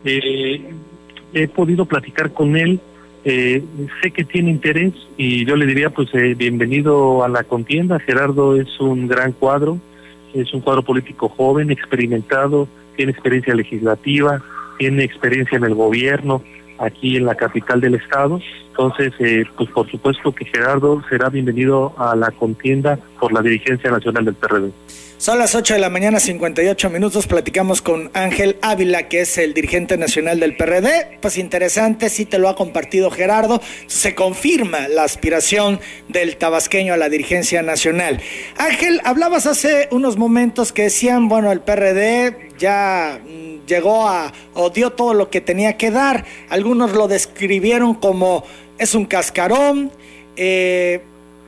Eh, 0.05 0.63
he 1.33 1.49
podido 1.49 1.87
platicar 1.87 2.33
con 2.33 2.57
él, 2.57 2.79
eh, 3.25 3.65
sé 4.01 4.13
que 4.13 4.23
tiene 4.23 4.51
interés 4.51 4.93
y 5.17 5.45
yo 5.45 5.57
le 5.57 5.67
diría 5.67 5.91
pues 5.91 6.09
eh, 6.15 6.35
bienvenido 6.37 7.25
a 7.25 7.29
la 7.29 7.43
contienda. 7.43 7.99
Gerardo 7.99 8.61
es 8.61 8.79
un 8.79 9.09
gran 9.09 9.33
cuadro, 9.33 9.79
es 10.35 10.55
un 10.55 10.61
cuadro 10.61 10.83
político 10.83 11.29
joven, 11.29 11.73
experimentado, 11.73 12.69
tiene 12.95 13.11
experiencia 13.11 13.55
legislativa, 13.57 14.41
tiene 14.79 15.03
experiencia 15.03 15.59
en 15.59 15.65
el 15.65 15.75
gobierno, 15.75 16.43
aquí 16.79 17.17
en 17.17 17.27
la 17.27 17.35
capital 17.35 17.81
del 17.81 17.95
estado. 17.95 18.41
Entonces, 18.71 19.13
eh, 19.21 19.45
pues 19.57 19.71
por 19.71 19.89
supuesto 19.91 20.35
que 20.35 20.45
Gerardo 20.45 21.03
será 21.09 21.29
bienvenido 21.29 21.95
a 21.97 22.17
la 22.17 22.31
contienda 22.31 22.99
por 23.21 23.33
la 23.33 23.41
dirigencia 23.41 23.91
nacional 23.91 24.25
del 24.25 24.35
PRD. 24.35 24.73
Son 25.17 25.39
las 25.39 25.55
8 25.55 25.75
de 25.75 25.81
la 25.81 25.89
mañana, 25.89 26.21
58 26.21 26.91
minutos. 26.91 27.27
Platicamos 27.27 27.81
con 27.81 28.11
Ángel 28.15 28.59
Ávila, 28.61 29.09
que 29.09 29.21
es 29.21 29.39
el 29.39 29.55
dirigente 29.55 29.97
nacional 29.97 30.41
del 30.41 30.57
PRD. 30.57 31.19
Pues 31.23 31.39
interesante, 31.39 32.11
sí 32.11 32.27
te 32.27 32.39
lo 32.39 32.49
ha 32.49 32.57
compartido 32.57 33.11
Gerardo. 33.11 33.63
Se 33.87 34.15
confirma 34.15 34.89
la 34.89 35.05
aspiración 35.05 35.81
del 36.09 36.37
tabasqueño 36.37 36.93
a 36.93 36.99
la 36.99 37.09
dirigencia 37.09 37.63
nacional. 37.63 38.21
Ángel, 38.59 39.01
hablabas 39.05 39.47
hace 39.47 39.89
unos 39.93 40.19
momentos 40.19 40.73
que 40.73 40.83
decían, 40.83 41.29
bueno, 41.29 41.53
el 41.53 41.61
PRD 41.61 42.51
ya 42.59 43.21
mm, 43.25 43.54
llegó 43.67 44.09
a, 44.09 44.33
o 44.55 44.71
dio 44.71 44.91
todo 44.91 45.15
lo 45.15 45.31
que 45.31 45.41
tenía 45.41 45.77
que 45.77 45.91
dar. 45.91 46.25
Algunos 46.49 46.93
lo 46.93 47.09
describieron 47.09 47.95
como 47.95 48.45
es 48.79 48.95
un 48.95 49.07
cascarón. 49.07 49.91
Eh, 50.37 51.03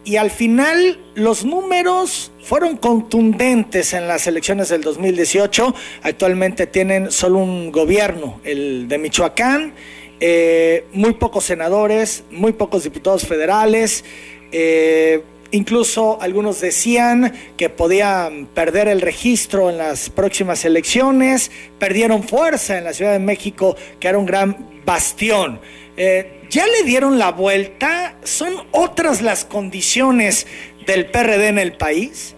y 0.06 0.16
al 0.16 0.30
final 0.30 1.00
los 1.16 1.44
números 1.44 2.30
fueron 2.40 2.76
contundentes 2.76 3.92
en 3.92 4.06
las 4.06 4.28
elecciones 4.28 4.68
del 4.68 4.82
2018. 4.82 5.74
Actualmente 6.02 6.68
tienen 6.68 7.10
solo 7.10 7.38
un 7.38 7.72
gobierno, 7.72 8.40
el 8.44 8.86
de 8.86 8.98
Michoacán, 8.98 9.74
eh, 10.20 10.84
muy 10.92 11.14
pocos 11.14 11.42
senadores, 11.42 12.22
muy 12.30 12.52
pocos 12.52 12.84
diputados 12.84 13.26
federales. 13.26 14.04
Eh, 14.52 15.22
incluso 15.50 16.20
algunos 16.20 16.60
decían 16.60 17.32
que 17.56 17.68
podían 17.68 18.46
perder 18.46 18.88
el 18.88 19.00
registro 19.00 19.70
en 19.70 19.78
las 19.78 20.10
próximas 20.10 20.64
elecciones, 20.64 21.50
perdieron 21.78 22.22
fuerza 22.22 22.78
en 22.78 22.84
la 22.84 22.92
Ciudad 22.92 23.12
de 23.12 23.18
México, 23.18 23.76
que 24.00 24.08
era 24.08 24.18
un 24.18 24.26
gran 24.26 24.82
bastión. 24.84 25.60
Eh, 25.96 26.42
ya 26.50 26.66
le 26.66 26.84
dieron 26.84 27.18
la 27.18 27.32
vuelta, 27.32 28.16
son 28.22 28.54
otras 28.72 29.22
las 29.22 29.44
condiciones 29.44 30.46
del 30.86 31.06
PRD 31.06 31.48
en 31.48 31.58
el 31.58 31.72
país. 31.72 32.36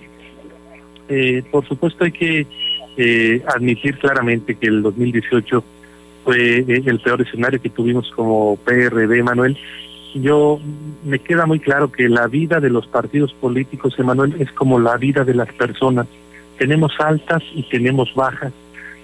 Eh, 1.09 1.43
por 1.51 1.67
supuesto 1.67 2.05
hay 2.05 2.13
que 2.13 2.47
eh, 2.97 3.43
admitir 3.47 3.99
claramente 3.99 4.57
que 4.57 4.67
el 4.67 4.83
2018 4.83 5.65
fue 6.25 6.59
eh, 6.59 6.83
el 6.85 7.01
peor 7.01 7.23
escenario 7.23 7.61
que 7.61 7.71
tuvimos 7.71 8.11
como 8.11 8.57
PRD, 8.57 9.23
Manuel. 9.23 9.57
Yo 10.15 10.59
me 11.05 11.19
queda 11.19 11.47
muy 11.47 11.61
claro 11.61 11.93
que 11.93 12.09
la 12.09 12.27
vida 12.27 12.61
de 12.61 12.71
los 12.71 12.87
partidos 12.87 13.33
políticos, 13.35 13.95
Emanuel, 13.99 14.37
es 14.39 14.51
como 14.53 14.79
la 14.79 14.97
vida 14.97 15.25
de 15.25 15.35
las 15.35 15.53
personas. 15.53 16.07
Tenemos 16.59 16.93
altas 16.99 17.43
y 17.55 17.63
tenemos 17.65 18.15
bajas. 18.15 18.53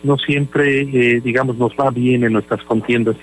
No 0.03 0.19
siempre, 0.19 0.85
digamos, 1.21 1.57
nos 1.57 1.73
va 1.73 1.91
bien 1.91 2.25
en 2.25 2.33
nuestras 2.33 2.63
contiendas. 2.65 3.17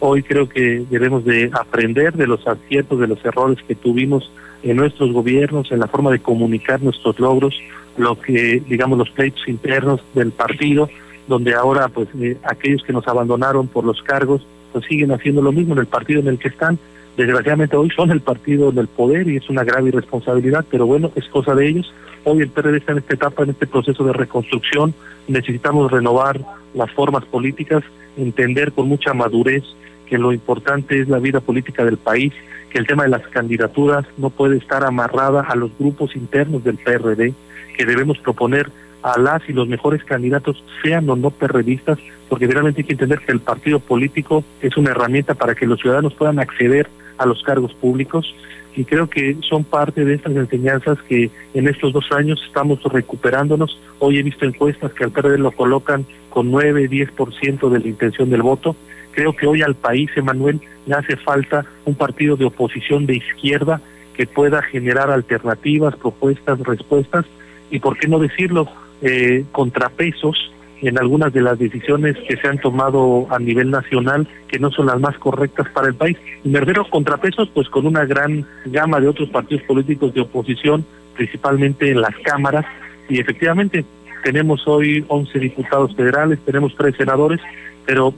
Hoy 0.00 0.22
creo 0.22 0.48
que 0.48 0.84
debemos 0.90 1.24
de 1.24 1.50
aprender 1.52 2.12
de 2.14 2.26
los 2.26 2.46
aciertos, 2.46 3.00
de 3.00 3.08
los 3.08 3.24
errores 3.24 3.58
que 3.66 3.74
tuvimos 3.74 4.30
en 4.62 4.76
nuestros 4.76 5.12
gobiernos, 5.12 5.72
en 5.72 5.80
la 5.80 5.88
forma 5.88 6.10
de 6.10 6.20
comunicar 6.20 6.82
nuestros 6.82 7.18
logros, 7.18 7.58
lo 7.96 8.20
que, 8.20 8.62
digamos, 8.68 8.98
los 8.98 9.10
pleitos 9.10 9.46
internos 9.48 10.00
del 10.14 10.30
partido, 10.30 10.88
donde 11.26 11.54
ahora, 11.54 11.88
pues, 11.88 12.08
eh, 12.20 12.36
aquellos 12.44 12.82
que 12.82 12.92
nos 12.92 13.06
abandonaron 13.08 13.66
por 13.66 13.84
los 13.84 14.02
cargos, 14.02 14.42
pues 14.72 14.84
siguen 14.86 15.12
haciendo 15.12 15.42
lo 15.42 15.52
mismo 15.52 15.74
en 15.74 15.80
el 15.80 15.86
partido 15.86 16.20
en 16.20 16.28
el 16.28 16.38
que 16.38 16.48
están. 16.48 16.78
Desgraciadamente 17.18 17.76
hoy 17.76 17.90
son 17.90 18.12
el 18.12 18.20
partido 18.20 18.70
del 18.70 18.86
poder 18.86 19.26
y 19.26 19.38
es 19.38 19.50
una 19.50 19.64
grave 19.64 19.88
irresponsabilidad, 19.88 20.64
pero 20.70 20.86
bueno, 20.86 21.10
es 21.16 21.24
cosa 21.24 21.52
de 21.52 21.66
ellos. 21.66 21.92
Hoy 22.22 22.42
el 22.42 22.48
PRD 22.48 22.76
está 22.76 22.92
en 22.92 22.98
esta 22.98 23.14
etapa, 23.14 23.42
en 23.42 23.50
este 23.50 23.66
proceso 23.66 24.04
de 24.04 24.12
reconstrucción. 24.12 24.94
Necesitamos 25.26 25.90
renovar 25.90 26.40
las 26.74 26.92
formas 26.92 27.24
políticas, 27.24 27.82
entender 28.16 28.70
con 28.70 28.86
mucha 28.86 29.14
madurez 29.14 29.64
que 30.06 30.16
lo 30.16 30.32
importante 30.32 31.00
es 31.00 31.08
la 31.08 31.18
vida 31.18 31.40
política 31.40 31.84
del 31.84 31.96
país, 31.96 32.32
que 32.70 32.78
el 32.78 32.86
tema 32.86 33.02
de 33.02 33.08
las 33.08 33.26
candidaturas 33.26 34.06
no 34.16 34.30
puede 34.30 34.56
estar 34.56 34.84
amarrada 34.84 35.40
a 35.40 35.56
los 35.56 35.76
grupos 35.76 36.14
internos 36.14 36.62
del 36.62 36.76
PRD, 36.76 37.34
que 37.76 37.84
debemos 37.84 38.18
proponer 38.18 38.70
a 39.02 39.18
las 39.18 39.42
y 39.48 39.52
los 39.52 39.66
mejores 39.66 40.04
candidatos, 40.04 40.62
sean 40.84 41.10
o 41.10 41.16
no 41.16 41.30
perredistas, 41.30 41.98
porque 42.28 42.46
realmente 42.46 42.82
hay 42.82 42.86
que 42.86 42.92
entender 42.92 43.18
que 43.18 43.32
el 43.32 43.40
partido 43.40 43.80
político 43.80 44.44
es 44.62 44.76
una 44.76 44.92
herramienta 44.92 45.34
para 45.34 45.56
que 45.56 45.66
los 45.66 45.80
ciudadanos 45.80 46.14
puedan 46.14 46.38
acceder 46.38 46.88
a 47.18 47.26
los 47.26 47.42
cargos 47.42 47.74
públicos 47.74 48.34
y 48.74 48.84
creo 48.84 49.08
que 49.08 49.36
son 49.48 49.64
parte 49.64 50.04
de 50.04 50.14
estas 50.14 50.36
enseñanzas 50.36 50.98
que 51.02 51.30
en 51.52 51.68
estos 51.68 51.92
dos 51.92 52.10
años 52.12 52.40
estamos 52.46 52.80
recuperándonos. 52.84 53.80
Hoy 53.98 54.18
he 54.18 54.22
visto 54.22 54.44
encuestas 54.44 54.92
que 54.92 55.04
al 55.04 55.10
PRD 55.10 55.38
lo 55.38 55.50
colocan 55.50 56.06
con 56.30 56.50
9, 56.50 56.88
10% 56.88 57.70
de 57.70 57.78
la 57.80 57.88
intención 57.88 58.30
del 58.30 58.42
voto 58.42 58.76
Creo 59.18 59.32
que 59.32 59.48
hoy 59.48 59.62
al 59.62 59.74
país, 59.74 60.08
Emanuel, 60.14 60.60
le 60.86 60.94
hace 60.94 61.16
falta 61.16 61.66
un 61.84 61.96
partido 61.96 62.36
de 62.36 62.44
oposición 62.44 63.04
de 63.04 63.16
izquierda 63.16 63.80
que 64.14 64.28
pueda 64.28 64.62
generar 64.62 65.10
alternativas, 65.10 65.96
propuestas, 65.96 66.60
respuestas 66.60 67.26
y, 67.68 67.80
por 67.80 67.98
qué 67.98 68.06
no 68.06 68.20
decirlo, 68.20 68.68
eh, 69.02 69.44
contrapesos 69.50 70.52
en 70.80 70.98
algunas 70.98 71.32
de 71.32 71.40
las 71.40 71.58
decisiones 71.58 72.16
que 72.28 72.36
se 72.36 72.48
han 72.48 72.58
tomado 72.58 73.26
a 73.30 73.38
nivel 73.38 73.70
nacional 73.70 74.28
que 74.46 74.58
no 74.58 74.70
son 74.70 74.86
las 74.86 75.00
más 75.00 75.18
correctas 75.18 75.68
para 75.70 75.88
el 75.88 75.94
país. 75.94 76.16
Y 76.44 76.48
me 76.48 76.60
contrapesos, 76.90 77.48
pues 77.52 77.68
con 77.68 77.86
una 77.86 78.04
gran 78.04 78.46
gama 78.66 79.00
de 79.00 79.08
otros 79.08 79.28
partidos 79.30 79.64
políticos 79.64 80.14
de 80.14 80.20
oposición, 80.20 80.84
principalmente 81.16 81.90
en 81.90 82.00
las 82.00 82.14
cámaras, 82.22 82.64
y 83.08 83.18
efectivamente 83.18 83.84
tenemos 84.22 84.66
hoy 84.66 85.04
11 85.08 85.38
diputados 85.38 85.94
federales, 85.94 86.38
tenemos 86.44 86.74
tres 86.76 86.94
senadores, 86.96 87.40
pero 87.86 88.14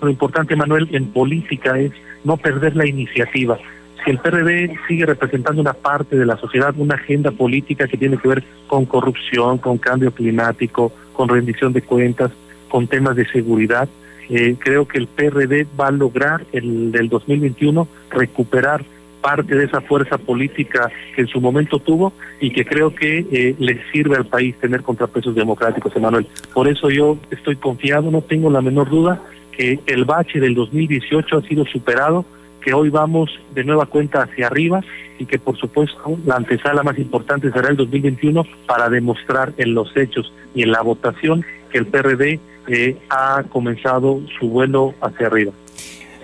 lo 0.00 0.10
importante, 0.10 0.56
Manuel, 0.56 0.88
en 0.92 1.06
política 1.06 1.78
es 1.78 1.92
no 2.24 2.36
perder 2.36 2.76
la 2.76 2.86
iniciativa. 2.86 3.58
Si 4.06 4.12
el 4.12 4.18
PRD 4.18 4.78
sigue 4.86 5.04
representando 5.04 5.60
una 5.60 5.72
parte 5.72 6.16
de 6.16 6.24
la 6.24 6.36
sociedad, 6.36 6.72
una 6.78 6.94
agenda 6.94 7.32
política 7.32 7.88
que 7.88 7.96
tiene 7.96 8.18
que 8.18 8.28
ver 8.28 8.44
con 8.68 8.86
corrupción, 8.86 9.58
con 9.58 9.78
cambio 9.78 10.12
climático, 10.12 10.92
con 11.12 11.28
rendición 11.28 11.72
de 11.72 11.82
cuentas, 11.82 12.30
con 12.68 12.86
temas 12.86 13.16
de 13.16 13.26
seguridad, 13.26 13.88
eh, 14.28 14.54
creo 14.60 14.86
que 14.86 14.98
el 14.98 15.08
PRD 15.08 15.66
va 15.78 15.88
a 15.88 15.90
lograr 15.90 16.46
el 16.52 16.92
del 16.92 17.08
2021 17.08 17.88
recuperar 18.10 18.84
parte 19.20 19.56
de 19.56 19.64
esa 19.64 19.80
fuerza 19.80 20.18
política 20.18 20.88
que 21.16 21.22
en 21.22 21.26
su 21.26 21.40
momento 21.40 21.80
tuvo 21.80 22.12
y 22.40 22.52
que 22.52 22.64
creo 22.64 22.94
que 22.94 23.26
eh, 23.32 23.56
le 23.58 23.82
sirve 23.90 24.14
al 24.14 24.26
país 24.26 24.54
tener 24.60 24.82
contrapesos 24.82 25.34
democráticos, 25.34 25.96
Emanuel. 25.96 26.28
Por 26.54 26.68
eso 26.68 26.90
yo 26.90 27.18
estoy 27.32 27.56
confiado, 27.56 28.12
no 28.12 28.22
tengo 28.22 28.50
la 28.50 28.60
menor 28.60 28.88
duda 28.88 29.20
que 29.50 29.80
el 29.86 30.04
bache 30.04 30.38
del 30.38 30.54
2018 30.54 31.38
ha 31.38 31.42
sido 31.42 31.64
superado, 31.64 32.24
que 32.66 32.74
hoy 32.74 32.90
vamos 32.90 33.30
de 33.54 33.62
nueva 33.62 33.86
cuenta 33.86 34.22
hacia 34.22 34.48
arriba 34.48 34.82
y 35.20 35.26
que 35.26 35.38
por 35.38 35.56
supuesto 35.56 36.18
la 36.26 36.34
antesala 36.34 36.82
más 36.82 36.98
importante 36.98 37.52
será 37.52 37.68
el 37.68 37.76
2021 37.76 38.44
para 38.66 38.88
demostrar 38.90 39.52
en 39.56 39.72
los 39.72 39.96
hechos 39.96 40.32
y 40.52 40.64
en 40.64 40.72
la 40.72 40.82
votación 40.82 41.46
que 41.70 41.78
el 41.78 41.86
PRD 41.86 42.40
eh, 42.66 42.96
ha 43.08 43.44
comenzado 43.50 44.20
su 44.40 44.48
vuelo 44.48 44.96
hacia 45.00 45.28
arriba. 45.28 45.52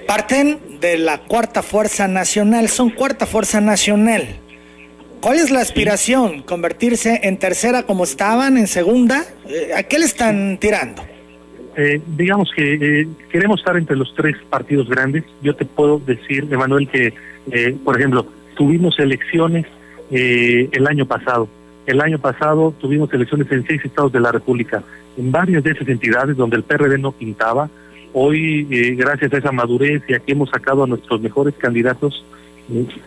Parten 0.09 0.81
de 0.81 0.99
la 0.99 1.19
cuarta 1.19 1.63
fuerza 1.63 2.09
nacional, 2.09 2.69
son 2.69 2.91
cuarta 2.91 3.25
fuerza 3.25 3.61
nacional. 3.61 4.27
¿Cuál 5.21 5.39
es 5.39 5.53
la 5.53 5.61
aspiración? 5.61 6.43
¿Convertirse 6.43 7.21
en 7.23 7.37
tercera 7.37 7.85
como 7.85 8.03
estaban, 8.03 8.59
en 8.59 8.67
segunda? 8.67 9.25
Eh, 9.47 9.75
¿A 9.77 9.85
qué 9.85 10.01
le 10.01 10.07
están 10.07 10.59
tirando? 10.59 11.05
Eh, 11.77 12.01
digamos 12.17 12.51
que 12.55 12.75
eh, 12.75 13.09
queremos 13.31 13.61
estar 13.61 13.77
entre 13.77 13.97
los 13.97 14.15
tres 14.15 14.37
partidos 14.51 14.89
grandes. 14.89 15.25
Yo 15.43 15.55
te 15.55 15.65
puedo 15.65 15.99
decir, 15.99 16.47
Emanuel, 16.51 16.89
que, 16.89 17.15
eh, 17.51 17.77
por 17.83 17.99
ejemplo, 17.99 18.27
tuvimos 18.57 18.99
elecciones 18.99 19.67
el 20.11 20.87
año 20.87 21.07
pasado. 21.07 21.49
El 21.87 22.03
año 22.03 22.19
pasado 22.19 22.75
tuvimos 22.79 23.11
elecciones 23.15 23.51
en 23.51 23.67
seis 23.67 23.83
estados 23.83 24.13
de 24.13 24.21
la 24.21 24.31
República, 24.31 24.83
en 25.17 25.33
varias 25.33 25.65
de 25.65 25.71
esas 25.71 25.89
entidades 25.89 26.37
donde 26.37 26.57
el 26.57 26.65
PRD 26.65 26.99
no 26.99 27.13
pintaba. 27.13 27.71
Hoy, 28.13 28.95
gracias 28.95 29.33
a 29.33 29.39
esa 29.39 29.53
madurez 29.53 30.03
y 30.07 30.13
a 30.13 30.19
que 30.19 30.33
hemos 30.33 30.51
sacado 30.51 30.85
a 30.85 30.87
nuestros 30.87 31.23
mejores 31.23 31.55
candidatos, 31.55 32.27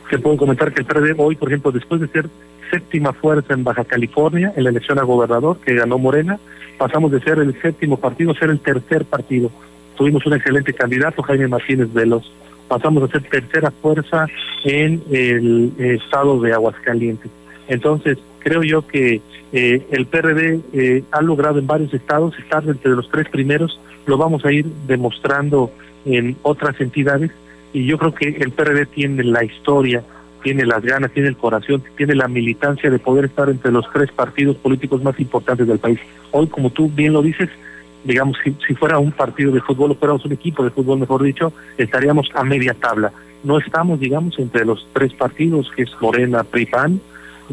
se 0.09 0.17
puede 0.17 0.37
comentar 0.37 0.73
que 0.73 0.81
el 0.81 0.87
PRD 0.87 1.13
hoy, 1.15 1.35
por 1.35 1.49
ejemplo, 1.49 1.71
después 1.71 2.01
de 2.01 2.07
ser 2.07 2.27
séptima 2.71 3.13
fuerza 3.13 3.53
en 3.53 3.63
Baja 3.63 3.85
California 3.85 4.51
en 4.55 4.63
la 4.63 4.71
elección 4.71 4.97
a 4.97 5.03
gobernador 5.03 5.59
que 5.59 5.75
ganó 5.75 5.99
Morena, 5.99 6.39
pasamos 6.77 7.11
de 7.11 7.21
ser 7.21 7.39
el 7.39 7.59
séptimo 7.61 7.97
partido 7.97 8.31
a 8.31 8.35
ser 8.35 8.49
el 8.49 8.59
tercer 8.59 9.05
partido. 9.05 9.51
Tuvimos 9.95 10.25
un 10.25 10.33
excelente 10.33 10.73
candidato, 10.73 11.21
Jaime 11.23 11.47
Martínez 11.47 11.91
Velos. 11.93 12.31
Pasamos 12.67 13.03
a 13.03 13.11
ser 13.11 13.23
tercera 13.23 13.71
fuerza 13.71 14.27
en 14.63 15.01
el 15.11 15.73
estado 15.77 16.39
de 16.41 16.53
Aguascalientes. 16.53 17.31
Entonces, 17.67 18.17
creo 18.39 18.63
yo 18.63 18.85
que 18.85 19.21
eh, 19.51 19.85
el 19.91 20.05
PRD 20.05 20.59
eh, 20.73 21.03
ha 21.11 21.21
logrado 21.21 21.59
en 21.59 21.67
varios 21.67 21.93
estados 21.93 22.37
estar 22.37 22.63
entre 22.67 22.91
los 22.91 23.09
tres 23.09 23.29
primeros. 23.29 23.79
Lo 24.05 24.17
vamos 24.17 24.43
a 24.45 24.51
ir 24.51 24.65
demostrando 24.87 25.71
en 26.05 26.35
otras 26.41 26.79
entidades. 26.81 27.31
Y 27.73 27.85
yo 27.85 27.97
creo 27.97 28.13
que 28.13 28.29
el 28.29 28.51
PRD 28.51 28.85
tiene 28.85 29.23
la 29.23 29.43
historia 29.43 30.03
tiene 30.45 30.63
las 30.63 30.83
ganas, 30.83 31.09
tiene 31.09 31.29
el 31.29 31.37
corazón, 31.37 31.81
tiene 31.97 32.13
la 32.13 32.27
militancia 32.27 32.91
de 32.91 32.99
poder 32.99 33.25
estar 33.25 33.49
entre 33.49 33.71
los 33.71 33.83
tres 33.91 34.11
partidos 34.11 34.55
políticos 34.57 35.01
más 35.01 35.19
importantes 35.19 35.65
del 35.65 35.79
país. 35.79 35.99
Hoy, 36.29 36.45
como 36.45 36.69
tú 36.69 36.87
bien 36.87 37.13
lo 37.13 37.23
dices, 37.23 37.49
digamos, 38.03 38.37
si, 38.43 38.75
fuera 38.75 38.99
un 38.99 39.11
partido 39.11 39.51
de 39.51 39.59
fútbol 39.61 39.89
o 39.89 39.95
fuéramos 39.95 40.23
un 40.23 40.33
equipo 40.33 40.63
de 40.63 40.69
fútbol, 40.69 40.99
mejor 40.99 41.23
dicho, 41.23 41.51
estaríamos 41.79 42.29
a 42.35 42.43
media 42.43 42.75
tabla. 42.75 43.11
No 43.43 43.57
estamos, 43.57 43.99
digamos, 43.99 44.37
entre 44.37 44.65
los 44.65 44.87
tres 44.93 45.15
partidos, 45.15 45.71
que 45.75 45.81
es 45.81 45.89
Morena, 45.99 46.43
PRI, 46.43 46.67
PAN, 46.67 47.01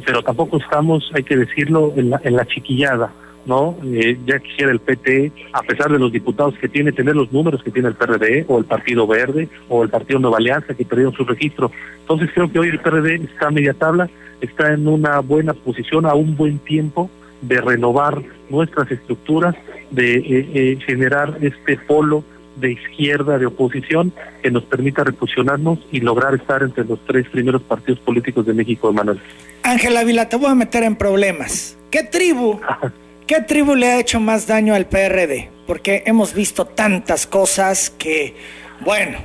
pero 0.04 0.22
tampoco 0.22 0.58
estamos, 0.58 1.10
hay 1.14 1.22
que 1.22 1.38
decirlo, 1.38 1.94
en 1.96 2.10
la, 2.10 2.20
en 2.22 2.36
la 2.36 2.44
chiquillada. 2.44 3.10
¿No? 3.46 3.76
Eh, 3.84 4.18
ya 4.26 4.38
quisiera 4.38 4.72
el 4.72 4.80
PT, 4.80 5.32
a 5.52 5.62
pesar 5.62 5.90
de 5.90 5.98
los 5.98 6.12
diputados 6.12 6.54
que 6.58 6.68
tiene, 6.68 6.92
tener 6.92 7.16
los 7.16 7.32
números 7.32 7.62
que 7.62 7.70
tiene 7.70 7.88
el 7.88 7.94
PRD 7.94 8.44
o 8.48 8.58
el 8.58 8.64
Partido 8.64 9.06
Verde 9.06 9.48
o 9.68 9.82
el 9.82 9.90
Partido 9.90 10.18
Nueva 10.18 10.38
Alianza 10.38 10.74
que 10.74 10.84
perdieron 10.84 11.14
su 11.14 11.24
registro. 11.24 11.70
Entonces 12.00 12.30
creo 12.32 12.50
que 12.50 12.58
hoy 12.58 12.68
el 12.68 12.80
PRD 12.80 13.16
está 13.16 13.48
a 13.48 13.50
media 13.50 13.74
tabla, 13.74 14.08
está 14.40 14.72
en 14.72 14.86
una 14.88 15.20
buena 15.20 15.54
posición, 15.54 16.06
a 16.06 16.14
un 16.14 16.36
buen 16.36 16.58
tiempo 16.58 17.10
de 17.40 17.60
renovar 17.60 18.22
nuestras 18.50 18.90
estructuras, 18.90 19.54
de 19.90 20.16
eh, 20.16 20.50
eh, 20.54 20.78
generar 20.86 21.38
este 21.40 21.76
polo 21.76 22.24
de 22.56 22.72
izquierda, 22.72 23.38
de 23.38 23.46
oposición, 23.46 24.12
que 24.42 24.50
nos 24.50 24.64
permita 24.64 25.04
refusionarnos 25.04 25.78
y 25.90 26.00
lograr 26.00 26.34
estar 26.34 26.62
entre 26.62 26.84
los 26.84 27.00
tres 27.06 27.28
primeros 27.28 27.62
partidos 27.62 27.98
políticos 28.00 28.46
de 28.46 28.52
México, 28.52 28.92
Manuel. 28.92 29.20
Ángela 29.62 30.04
Vila, 30.04 30.28
te 30.28 30.36
voy 30.36 30.50
a 30.50 30.54
meter 30.54 30.82
en 30.82 30.96
problemas. 30.96 31.78
¿Qué 31.90 32.02
tribu? 32.02 32.60
¿Qué 33.26 33.40
tribu 33.40 33.74
le 33.74 33.86
ha 33.86 34.00
hecho 34.00 34.20
más 34.20 34.46
daño 34.46 34.74
al 34.74 34.86
PRD? 34.86 35.48
Porque 35.66 36.02
hemos 36.06 36.34
visto 36.34 36.64
tantas 36.64 37.26
cosas 37.26 37.90
que, 37.90 38.34
bueno. 38.80 39.18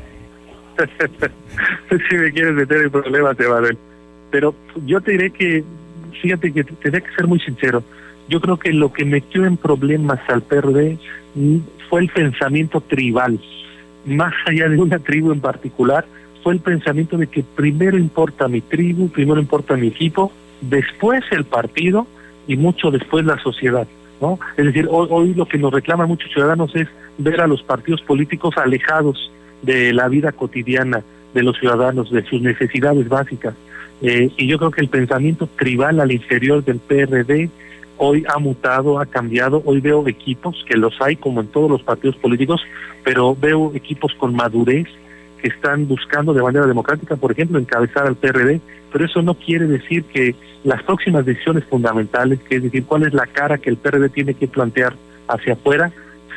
si 2.10 2.16
me 2.16 2.32
quieres 2.32 2.54
meter 2.54 2.84
en 2.84 2.92
problemas, 2.92 3.36
ver. 3.38 3.78
Pero 4.30 4.54
yo 4.86 5.02
te 5.02 5.12
diré 5.12 5.32
que, 5.32 5.64
fíjate 6.22 6.54
que 6.54 6.64
tendría 6.64 7.02
que 7.02 7.16
ser 7.16 7.26
muy 7.26 7.40
sincero. 7.40 7.84
Yo 8.30 8.40
creo 8.40 8.58
que 8.58 8.72
lo 8.72 8.94
que 8.94 9.04
metió 9.04 9.46
en 9.46 9.58
problemas 9.58 10.20
al 10.28 10.44
PRD 10.44 10.98
fue 11.90 12.02
el 12.02 12.10
pensamiento 12.10 12.82
tribal. 12.82 13.40
Más 14.06 14.34
allá 14.46 14.70
de 14.70 14.78
una 14.78 15.00
tribu 15.00 15.32
en 15.32 15.40
particular, 15.40 16.06
fue 16.44 16.54
el 16.54 16.60
pensamiento 16.60 17.18
de 17.18 17.28
que 17.28 17.44
primero 17.44 17.98
importa 17.98 18.48
mi 18.48 18.62
tribu, 18.62 19.10
primero 19.10 19.40
importa 19.40 19.76
mi 19.76 19.88
equipo, 19.88 20.32
después 20.62 21.24
el 21.32 21.46
partido 21.46 22.08
y 22.48 22.58
mucho 22.58 22.92
después 22.92 23.26
la 23.26 23.38
sociedad. 23.40 23.88
¿no? 24.22 24.40
Es 24.56 24.66
decir, 24.66 24.88
hoy, 24.90 25.34
lo 25.34 25.46
que 25.46 25.58
nos 25.58 25.72
reclaman 25.72 26.08
muchos 26.08 26.32
ciudadanos 26.32 26.76
es 26.76 26.88
ver 27.18 27.42
a 27.42 27.48
los 27.48 27.62
partidos 27.64 28.02
políticos 28.02 28.56
alejados 28.58 29.32
de 29.62 29.94
la 29.94 30.08
vida 30.08 30.32
cotidiana 30.32 31.04
de 31.34 31.44
los 31.44 31.58
ciudadanos, 31.58 32.12
de 32.12 32.24
sus 32.26 32.42
necesidades 32.42 33.08
básicas. 33.10 33.54
Eh, 34.02 34.30
y 34.38 34.48
yo 34.48 34.58
creo 34.58 34.72
que 34.72 34.82
el 34.82 34.90
pensamiento 34.90 35.48
tribal 35.58 36.00
al 36.00 36.12
interior 36.12 36.64
del 36.64 36.80
PRD 36.80 37.50
hoy 37.98 38.24
ha 38.28 38.40
mutado, 38.40 39.00
ha 39.00 39.06
cambiado. 39.06 39.62
Hoy 39.66 39.82
veo 39.82 40.08
equipos, 40.08 40.64
que 40.68 40.78
los 40.78 41.00
hay 41.02 41.16
como 41.16 41.42
en 41.42 41.48
todos 41.48 41.70
los 41.70 41.84
partidos 41.84 42.16
políticos, 42.18 42.62
pero 43.04 43.36
veo 43.36 43.74
equipos 43.76 44.14
con 44.16 44.36
madurez 44.36 44.88
están 45.44 45.88
buscando 45.88 46.34
de 46.34 46.42
manera 46.42 46.66
democrática, 46.66 47.16
por 47.16 47.32
ejemplo, 47.32 47.60
encabezar 47.60 48.08
al 48.08 48.16
PRD, 48.16 48.62
pero 48.92 49.06
eso 49.06 49.22
no 49.22 49.34
quiere 49.34 49.68
decir 49.68 50.04
que 50.06 50.36
las 50.64 50.84
próximas 50.84 51.26
decisiones 51.26 51.64
fundamentales, 51.66 52.40
que 52.40 52.58
es 52.58 52.64
decir, 52.64 52.86
cuál 52.86 53.04
es 53.04 53.14
la 53.14 53.28
cara 53.28 53.58
que 53.58 53.70
el 53.70 53.78
PRD 53.78 54.10
tiene 54.10 54.34
que 54.34 54.48
plantear 54.48 54.94
hacia 55.28 55.54
afuera, 55.54 55.92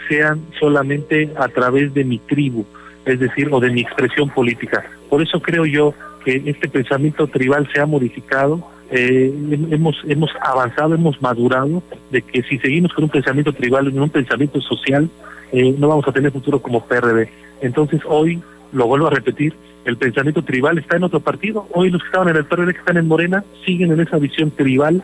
sean 0.08 0.40
solamente 0.58 1.30
a 1.36 1.48
través 1.48 1.94
de 1.94 2.04
mi 2.04 2.18
tribu, 2.18 2.64
es 3.04 3.20
decir, 3.20 3.48
o 3.50 3.60
de 3.60 3.70
mi 3.70 3.82
expresión 3.82 4.28
política. 4.28 4.84
Por 5.08 5.22
eso 5.22 5.40
creo 5.40 5.64
yo 5.64 5.94
que 6.24 6.42
este 6.44 6.68
pensamiento 6.68 7.26
tribal 7.28 7.68
se 7.72 7.80
ha 7.80 7.86
modificado, 7.86 8.62
eh, 8.90 9.32
hemos, 9.70 9.96
hemos 10.06 10.30
avanzado, 10.42 10.94
hemos 10.94 11.22
madurado, 11.22 11.82
de 12.10 12.22
que 12.22 12.42
si 12.42 12.58
seguimos 12.58 12.92
con 12.92 13.04
un 13.04 13.10
pensamiento 13.10 13.52
tribal, 13.52 13.86
en 13.86 14.00
un 14.00 14.10
pensamiento 14.10 14.60
social, 14.60 15.08
eh, 15.52 15.74
no 15.78 15.88
vamos 15.88 16.06
a 16.06 16.12
tener 16.12 16.32
futuro 16.32 16.60
como 16.60 16.84
PRD. 16.84 17.30
Entonces 17.60 18.00
hoy, 18.04 18.42
lo 18.72 18.86
vuelvo 18.86 19.06
a 19.08 19.10
repetir, 19.10 19.54
el 19.84 19.96
pensamiento 19.96 20.42
tribal 20.42 20.78
está 20.78 20.96
en 20.96 21.04
otro 21.04 21.20
partido. 21.20 21.66
Hoy 21.72 21.90
los 21.90 22.02
que 22.02 22.08
estaban 22.08 22.28
en 22.28 22.36
el 22.36 22.44
PRD, 22.44 22.72
que 22.72 22.80
están 22.80 22.96
en 22.96 23.08
Morena, 23.08 23.44
siguen 23.64 23.92
en 23.92 24.00
esa 24.00 24.18
visión 24.18 24.50
tribal, 24.50 25.02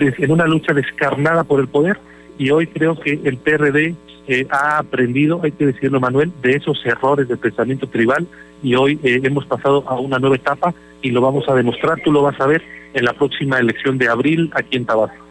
en 0.00 0.30
una 0.30 0.46
lucha 0.46 0.72
descarnada 0.72 1.44
por 1.44 1.60
el 1.60 1.68
poder, 1.68 1.98
y 2.38 2.50
hoy 2.50 2.66
creo 2.66 2.98
que 2.98 3.20
el 3.24 3.36
PRD 3.36 3.94
eh, 4.28 4.46
ha 4.50 4.78
aprendido, 4.78 5.40
hay 5.42 5.52
que 5.52 5.66
decirlo 5.66 6.00
Manuel, 6.00 6.32
de 6.42 6.52
esos 6.52 6.84
errores 6.84 7.28
de 7.28 7.36
pensamiento 7.36 7.86
tribal 7.86 8.26
y 8.62 8.74
hoy 8.74 8.98
eh, 9.04 9.20
hemos 9.22 9.46
pasado 9.46 9.84
a 9.86 10.00
una 10.00 10.18
nueva 10.18 10.36
etapa 10.36 10.74
y 11.00 11.10
lo 11.10 11.20
vamos 11.20 11.48
a 11.48 11.54
demostrar, 11.54 12.00
tú 12.02 12.10
lo 12.10 12.22
vas 12.22 12.40
a 12.40 12.46
ver 12.46 12.62
en 12.92 13.04
la 13.04 13.12
próxima 13.12 13.58
elección 13.58 13.98
de 13.98 14.08
abril 14.08 14.50
aquí 14.54 14.76
en 14.76 14.84
Tabasco. 14.84 15.24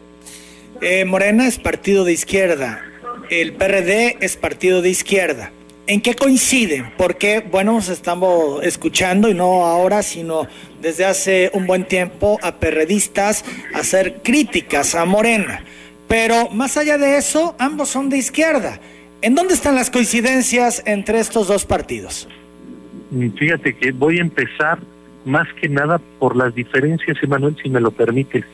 Eh, 0.80 1.04
Morena 1.04 1.46
es 1.46 1.58
partido 1.58 2.04
de 2.04 2.12
izquierda, 2.12 2.80
el 3.28 3.52
PRD 3.52 4.16
es 4.20 4.36
partido 4.36 4.80
de 4.80 4.88
izquierda. 4.88 5.52
¿En 5.88 6.00
qué 6.00 6.14
coinciden? 6.14 6.90
Porque, 6.96 7.46
bueno, 7.48 7.78
estamos 7.78 8.60
escuchando, 8.64 9.28
y 9.28 9.34
no 9.34 9.64
ahora, 9.66 10.02
sino 10.02 10.48
desde 10.82 11.04
hace 11.04 11.50
un 11.54 11.68
buen 11.68 11.84
tiempo, 11.84 12.40
a 12.42 12.56
perredistas 12.56 13.44
hacer 13.72 14.20
críticas 14.24 14.96
a 14.96 15.04
Morena. 15.04 15.62
Pero 16.08 16.50
más 16.50 16.76
allá 16.76 16.98
de 16.98 17.16
eso, 17.16 17.54
ambos 17.60 17.88
son 17.88 18.08
de 18.08 18.18
izquierda. 18.18 18.80
¿En 19.22 19.36
dónde 19.36 19.54
están 19.54 19.76
las 19.76 19.90
coincidencias 19.90 20.82
entre 20.86 21.20
estos 21.20 21.46
dos 21.46 21.64
partidos? 21.64 22.28
Mm, 23.12 23.30
fíjate 23.30 23.76
que 23.76 23.92
voy 23.92 24.18
a 24.18 24.22
empezar 24.22 24.80
más 25.24 25.46
que 25.60 25.68
nada 25.68 26.00
por 26.18 26.34
las 26.34 26.52
diferencias, 26.52 27.16
Emanuel, 27.22 27.56
si 27.62 27.68
me 27.68 27.80
lo 27.80 27.92
permites. 27.92 28.44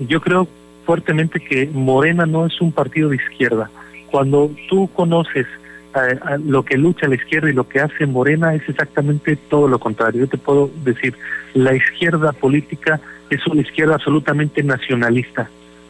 Yo 0.00 0.20
creo 0.20 0.46
fuertemente 0.84 1.40
que 1.40 1.66
Morena 1.66 2.26
no 2.26 2.44
es 2.44 2.60
un 2.60 2.72
partido 2.72 3.08
de 3.08 3.16
izquierda. 3.16 3.70
Cuando 4.10 4.50
tú 4.68 4.90
conoces 4.94 5.46
lo 6.44 6.64
que 6.64 6.76
lucha 6.76 7.08
la 7.08 7.14
izquierda 7.14 7.50
y 7.50 7.52
lo 7.52 7.68
que 7.68 7.80
hace 7.80 8.06
Morena 8.06 8.54
es 8.54 8.68
exactamente 8.68 9.36
todo 9.36 9.68
lo 9.68 9.78
contrario. 9.78 10.22
Yo 10.22 10.28
te 10.28 10.38
puedo 10.38 10.70
decir, 10.84 11.14
la 11.54 11.74
izquierda 11.74 12.32
política 12.32 13.00
es 13.30 13.46
una 13.46 13.62
izquierda 13.62 13.94
absolutamente 13.94 14.62
nacionalista. 14.62 15.48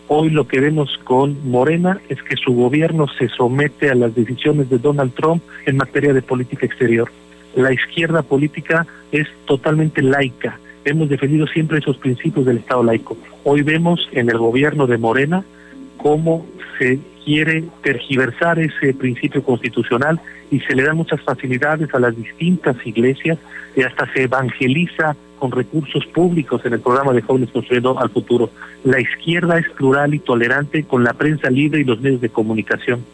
Hoy 0.09 0.31
lo 0.31 0.47
que 0.47 0.61
vemos 0.61 0.99
con 1.05 1.49
Morena 1.49 2.01
es 2.09 2.23
que 2.23 2.37
su 2.37 2.53
gobierno 2.55 3.07
se 3.09 3.29
somete 3.29 3.91
a 3.91 3.95
las 3.95 4.15
decisiones 4.15 4.69
de 4.69 4.79
Donald 4.79 5.15
Trump 5.15 5.43
en 5.65 5.79
materia 5.79 6.13
de 6.13 6.21
política 6.21 6.67
exterior. 6.67 7.11
La 7.57 7.73
izquierda 7.73 8.23
política 8.23 8.87
es 9.13 9.27
totalmente 9.47 10.03
laica. 10.03 10.59
Hemos 10.85 11.09
defendido 11.09 11.47
siempre 11.47 11.79
esos 11.79 11.97
principios 11.97 12.45
del 12.45 12.59
Estado 12.59 12.83
laico. 12.83 13.17
Hoy 13.45 13.63
vemos 13.63 14.07
en 14.13 14.29
el 14.29 14.37
gobierno 14.37 14.87
de 14.87 14.99
Morena 14.99 15.45
cómo 15.97 16.47
se 16.79 16.99
quiere 17.25 17.65
tergiversar 17.83 18.59
ese 18.59 18.95
principio 18.95 19.43
constitucional 19.43 20.21
y 20.51 20.61
se 20.61 20.75
le 20.75 20.85
dan 20.85 20.97
muchas 20.97 21.21
facilidades 21.23 21.93
a 21.95 21.99
las 21.99 22.17
distintas 22.17 22.77
iglesias 22.85 23.39
y 23.77 23.83
hasta 23.83 24.11
se 24.13 24.23
evangeliza 24.23 25.17
con 25.39 25.51
recursos 25.51 26.07
públicos 26.07 26.65
en 26.65 26.75
el 26.75 26.81
programa 26.81 27.13
de 27.13 27.23
Jóvenes 27.23 27.51
Construyendo 27.51 27.99
al 27.99 28.11
Futuro. 28.11 28.51
La 28.85 29.01
izquierda 29.01 29.59
es 29.59 29.69
plural 29.71 30.15
y 30.15 30.19
tolerante 30.19 30.85
con 30.85 31.05
la 31.05 31.13
prensa 31.13 31.51
libre 31.51 31.81
y 31.81 31.85
los 31.85 32.01
medios 32.01 32.21
de 32.21 32.29
comunicación. 32.29 33.05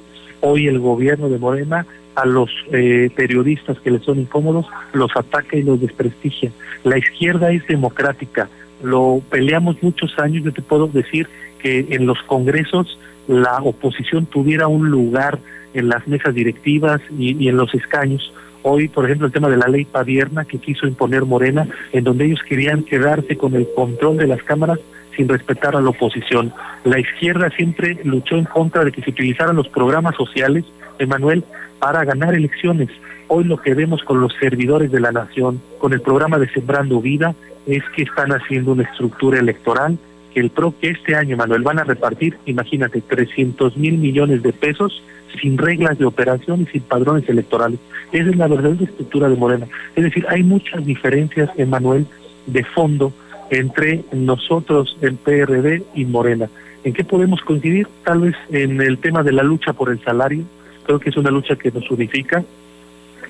Hoy 0.41 0.67
el 0.67 0.79
gobierno 0.79 1.29
de 1.29 1.39
Morena 1.39 1.87
a 2.15 2.27
los 2.27 2.51
eh, 2.73 3.11
periodistas 3.15 3.79
que 3.81 3.91
les 3.91 4.03
son 4.03 4.19
incómodos 4.19 4.67
los 4.93 5.11
ataca 5.17 5.57
y 5.57 5.63
los 5.63 5.81
desprestigia. 5.81 6.51
La 6.85 6.99
izquierda 6.99 7.51
es 7.53 7.67
democrática, 7.67 8.49
lo 8.83 9.23
peleamos 9.31 9.83
muchos 9.83 10.19
años, 10.19 10.45
yo 10.45 10.53
te 10.53 10.63
puedo 10.63 10.87
decir 10.87 11.29
que 11.59 11.87
en 11.91 12.07
los 12.07 12.23
congresos 12.23 12.99
la 13.31 13.59
oposición 13.63 14.27
tuviera 14.27 14.67
un 14.67 14.91
lugar 14.91 15.39
en 15.73 15.89
las 15.89 16.07
mesas 16.09 16.35
directivas 16.35 17.01
y, 17.17 17.49
en 17.49 17.57
los 17.57 17.73
escaños. 17.75 18.33
Hoy, 18.63 18.89
por 18.89 19.05
ejemplo, 19.05 19.29
el 19.29 19.33
tema 19.33 19.49
de 19.49 19.57
la 19.57 19.69
ley 19.69 19.85
Padierna 19.85 20.45
que 20.45 20.59
quiso 20.59 20.89
imponer 20.89 21.25
Morena, 21.25 21.69
en 21.93 22.03
donde 22.03 22.27
ellos 22.27 22.41
querían 22.43 22.83
quedarse 22.83 23.37
con 23.37 23.55
el 23.55 23.69
control 23.75 24.17
de 24.17 24.27
las 24.27 24.43
cámaras 24.43 24.81
sin 25.17 25.29
respetar 25.29 25.77
a 25.77 25.81
la 25.81 25.91
oposición. 25.91 26.53
La 26.85 26.99
izquierda 26.99 27.51
siempre 27.51 28.01
luchó 28.03 28.37
en 28.37 28.47
contra 28.47 28.85
de 28.85 28.91
que 28.91 29.03
se 29.03 29.11
utilizaran 29.11 29.55
los 29.55 29.69
programas 29.69 30.17
sociales, 30.17 30.65
Emanuel, 30.99 31.45
para 31.79 32.05
ganar 32.05 32.35
elecciones. 32.35 32.89
Hoy 33.29 33.45
lo 33.45 33.59
que 33.59 33.75
vemos 33.75 34.03
con 34.03 34.21
los 34.21 34.33
servidores 34.41 34.91
de 34.91 34.99
la 34.99 35.13
nación, 35.13 35.63
con 35.79 35.93
el 35.93 36.01
programa 36.01 36.41
de 36.41 36.49
Sembrando 36.49 37.01
Vida, 37.01 37.37
es 37.67 37.85
que 37.95 38.03
están 38.03 38.33
haciendo 38.33 38.73
una 38.73 38.83
estructura 38.83 39.39
electoral 39.39 39.99
que 40.33 40.41
el 40.41 40.51
PRO 40.51 40.75
que 40.81 40.91
este 40.91 41.15
año, 41.15 41.37
Manuel, 41.37 41.63
van 41.63 41.79
a 41.79 41.85
repartir, 41.85 42.37
imagínate, 42.47 43.01
300 43.01 43.77
mil 43.77 43.99
millones 43.99 44.43
de 44.43 44.53
pesos 44.53 45.03
sin 45.41 45.59
reglas 45.59 45.99
de 45.99 46.05
operación 46.05 46.63
y 46.63 46.67
sin 46.67 46.83
padrones 46.83 47.29
electorales. 47.29 47.79
Esa 48.13 48.31
es 48.31 48.37
la 48.37 48.49
verdadera 48.49 48.85
estructura 48.85 49.29
de 49.29 49.37
Morena. 49.37 49.67
Es 49.95 50.05
decir, 50.05 50.27
hay 50.29 50.43
muchas 50.43 50.85
diferencias, 50.85 51.51
Manuel, 51.67 52.07
de 52.47 52.65
fondo 52.65 53.13
entre 53.51 54.05
nosotros, 54.13 54.97
el 55.01 55.17
PRD 55.17 55.83
y 55.95 56.05
Morena. 56.05 56.49
¿En 56.85 56.93
qué 56.93 57.05
podemos 57.05 57.41
coincidir? 57.43 57.89
Tal 58.05 58.21
vez 58.21 58.37
en 58.51 58.81
el 58.81 58.99
tema 58.99 59.23
de 59.23 59.33
la 59.33 59.43
lucha 59.43 59.73
por 59.73 59.91
el 59.91 60.03
salario. 60.03 60.45
Creo 60.85 60.99
que 60.99 61.11
es 61.11 61.17
una 61.17 61.31
lucha 61.31 61.57
que 61.57 61.71
nos 61.71 61.91
unifica. 61.91 62.43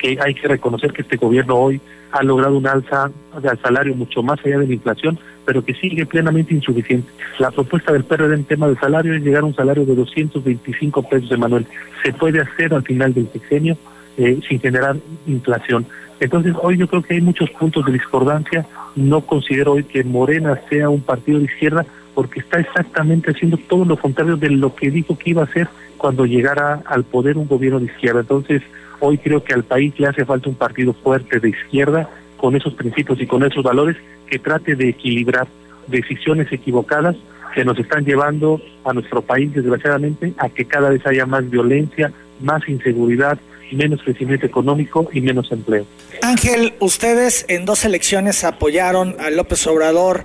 Que 0.01 0.19
hay 0.21 0.35
que 0.35 0.49
reconocer 0.49 0.93
que 0.93 1.03
este 1.03 1.17
gobierno 1.17 1.57
hoy 1.57 1.81
ha 2.13 2.23
logrado 2.23 2.57
un 2.57 2.67
alza 2.67 3.11
del 3.41 3.59
salario 3.59 3.95
mucho 3.95 4.23
más 4.23 4.39
allá 4.45 4.59
de 4.59 4.67
la 4.67 4.73
inflación, 4.73 5.19
pero 5.45 5.65
que 5.65 5.75
sigue 5.75 6.07
plenamente 6.07 6.55
insuficiente. 6.55 7.11
La 7.39 7.51
propuesta 7.51 7.93
del 7.93 8.05
PRD 8.05 8.35
en 8.35 8.45
tema 8.45 8.69
de 8.69 8.77
salario 8.77 9.15
es 9.15 9.23
llegar 9.23 9.43
a 9.43 9.47
un 9.47 9.55
salario 9.55 9.85
de 9.85 9.95
225 9.95 11.09
pesos 11.09 11.29
de 11.29 11.37
Manuel. 11.37 11.67
Se 12.03 12.13
puede 12.13 12.41
hacer 12.41 12.75
al 12.75 12.83
final 12.83 13.15
del 13.15 13.31
sexenio 13.31 13.77
eh, 14.17 14.41
sin 14.49 14.61
generar 14.61 14.97
inflación. 15.27 15.87
Entonces, 16.19 16.55
hoy 16.61 16.77
yo 16.79 16.89
creo 16.89 17.03
que 17.03 17.15
hay 17.15 17.21
muchos 17.21 17.51
puntos 17.51 17.85
de 17.87 17.93
discordancia. 17.93 18.67
No 18.97 19.21
considero 19.23 19.73
hoy 19.73 19.85
que 19.85 20.03
Morena 20.05 20.61
sea 20.69 20.89
un 20.89 21.01
partido 21.01 21.39
de 21.39 21.45
izquierda 21.45 21.87
porque 22.15 22.41
está 22.41 22.59
exactamente 22.59 23.31
haciendo 23.31 23.57
todo 23.57 23.85
lo 23.85 23.97
contrario 23.97 24.37
de 24.37 24.51
lo 24.51 24.75
que 24.75 24.91
dijo 24.91 25.17
que 25.17 25.31
iba 25.31 25.43
a 25.43 25.47
hacer 25.47 25.69
cuando 25.97 26.27
llegara 26.27 26.83
al 26.87 27.05
poder 27.05 27.39
un 27.39 27.47
gobierno 27.47 27.79
de 27.79 27.87
izquierda. 27.87 28.21
Entonces, 28.21 28.63
hoy 29.01 29.19
creo 29.19 29.43
que 29.43 29.55
al 29.55 29.65
país 29.65 29.95
le 29.99 30.07
hace 30.07 30.25
falta 30.25 30.49
un 30.49 30.55
partido 30.55 30.93
fuerte 30.93 31.41
de 31.41 31.49
izquierda 31.49 32.09
con 32.37 32.57
esos 32.57 32.75
principios 32.75 33.21
y 33.21 33.27
con 33.27 33.43
esos 33.43 33.63
valores 33.63 33.97
que 34.27 34.39
trate 34.39 34.77
de 34.77 34.89
equilibrar 34.89 35.49
decisiones 35.89 36.51
equivocadas 36.53 37.17
que 37.55 37.65
nos 37.65 37.79
están 37.79 38.05
llevando 38.05 38.61
a 38.85 38.93
nuestro 38.93 39.23
país, 39.23 39.53
desgraciadamente, 39.53 40.33
a 40.39 40.49
que 40.49 40.65
cada 40.65 40.91
vez 40.91 41.05
haya 41.07 41.27
más 41.27 41.49
violencia, 41.51 42.13
más 42.41 42.67
inseguridad, 42.69 43.39
menos 43.73 44.03
crecimiento 44.03 44.47
económico 44.47 45.09
y 45.13 45.21
menos 45.21 45.51
empleo. 45.53 45.87
Ángel, 46.23 46.75
ustedes 46.81 47.45
en 47.49 47.65
dos 47.65 47.85
elecciones 47.85 48.45
apoyaron 48.45 49.17
a 49.21 49.31
López 49.31 49.67
Obrador 49.67 50.25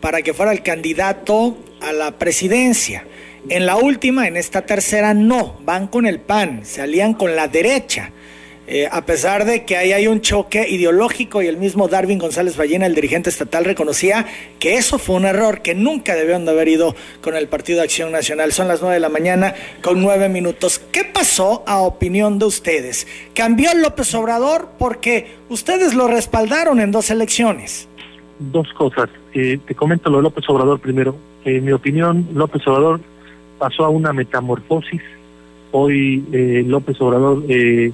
para 0.00 0.22
que 0.22 0.34
fuera 0.34 0.52
el 0.52 0.62
candidato 0.62 1.56
a 1.80 1.92
la 1.92 2.18
presidencia. 2.18 3.04
En 3.48 3.66
la 3.66 3.76
última, 3.76 4.26
en 4.26 4.38
esta 4.38 4.62
tercera, 4.62 5.12
no, 5.12 5.56
van 5.64 5.86
con 5.88 6.06
el 6.06 6.18
PAN, 6.18 6.64
se 6.64 6.80
alían 6.80 7.12
con 7.12 7.36
la 7.36 7.46
derecha. 7.46 8.10
Eh, 8.66 8.88
a 8.90 9.04
pesar 9.04 9.44
de 9.44 9.66
que 9.66 9.76
ahí 9.76 9.92
hay 9.92 10.06
un 10.06 10.22
choque 10.22 10.66
ideológico 10.66 11.42
y 11.42 11.48
el 11.48 11.58
mismo 11.58 11.86
Darwin 11.86 12.18
González 12.18 12.56
Ballena, 12.56 12.86
el 12.86 12.94
dirigente 12.94 13.28
estatal, 13.28 13.66
reconocía 13.66 14.24
que 14.58 14.76
eso 14.76 14.98
fue 14.98 15.16
un 15.16 15.26
error, 15.26 15.60
que 15.60 15.74
nunca 15.74 16.14
debieron 16.14 16.46
de 16.46 16.52
haber 16.52 16.68
ido 16.68 16.94
con 17.20 17.36
el 17.36 17.46
Partido 17.46 17.78
de 17.78 17.84
Acción 17.84 18.10
Nacional. 18.10 18.52
Son 18.52 18.66
las 18.66 18.80
nueve 18.80 18.94
de 18.94 19.00
la 19.00 19.10
mañana 19.10 19.54
con 19.82 20.00
nueve 20.00 20.30
minutos. 20.30 20.80
¿Qué 20.90 21.04
pasó 21.04 21.62
a 21.66 21.82
opinión 21.82 22.38
de 22.38 22.46
ustedes? 22.46 23.06
¿Cambió 23.34 23.74
López 23.74 24.14
Obrador 24.14 24.70
porque 24.78 25.36
ustedes 25.50 25.92
lo 25.92 26.08
respaldaron 26.08 26.80
en 26.80 26.90
dos 26.90 27.10
elecciones? 27.10 27.86
Dos 28.38 28.72
cosas. 28.72 29.10
Eh, 29.34 29.58
te 29.66 29.74
comento 29.74 30.08
lo 30.08 30.16
de 30.16 30.22
López 30.22 30.44
Obrador 30.48 30.80
primero. 30.80 31.14
En 31.44 31.62
mi 31.62 31.72
opinión, 31.72 32.26
López 32.32 32.66
Obrador 32.66 33.00
pasó 33.58 33.84
a 33.84 33.88
una 33.88 34.12
metamorfosis. 34.12 35.02
Hoy 35.72 36.24
eh, 36.32 36.64
López 36.66 37.00
Obrador... 37.00 37.42
Eh, 37.48 37.92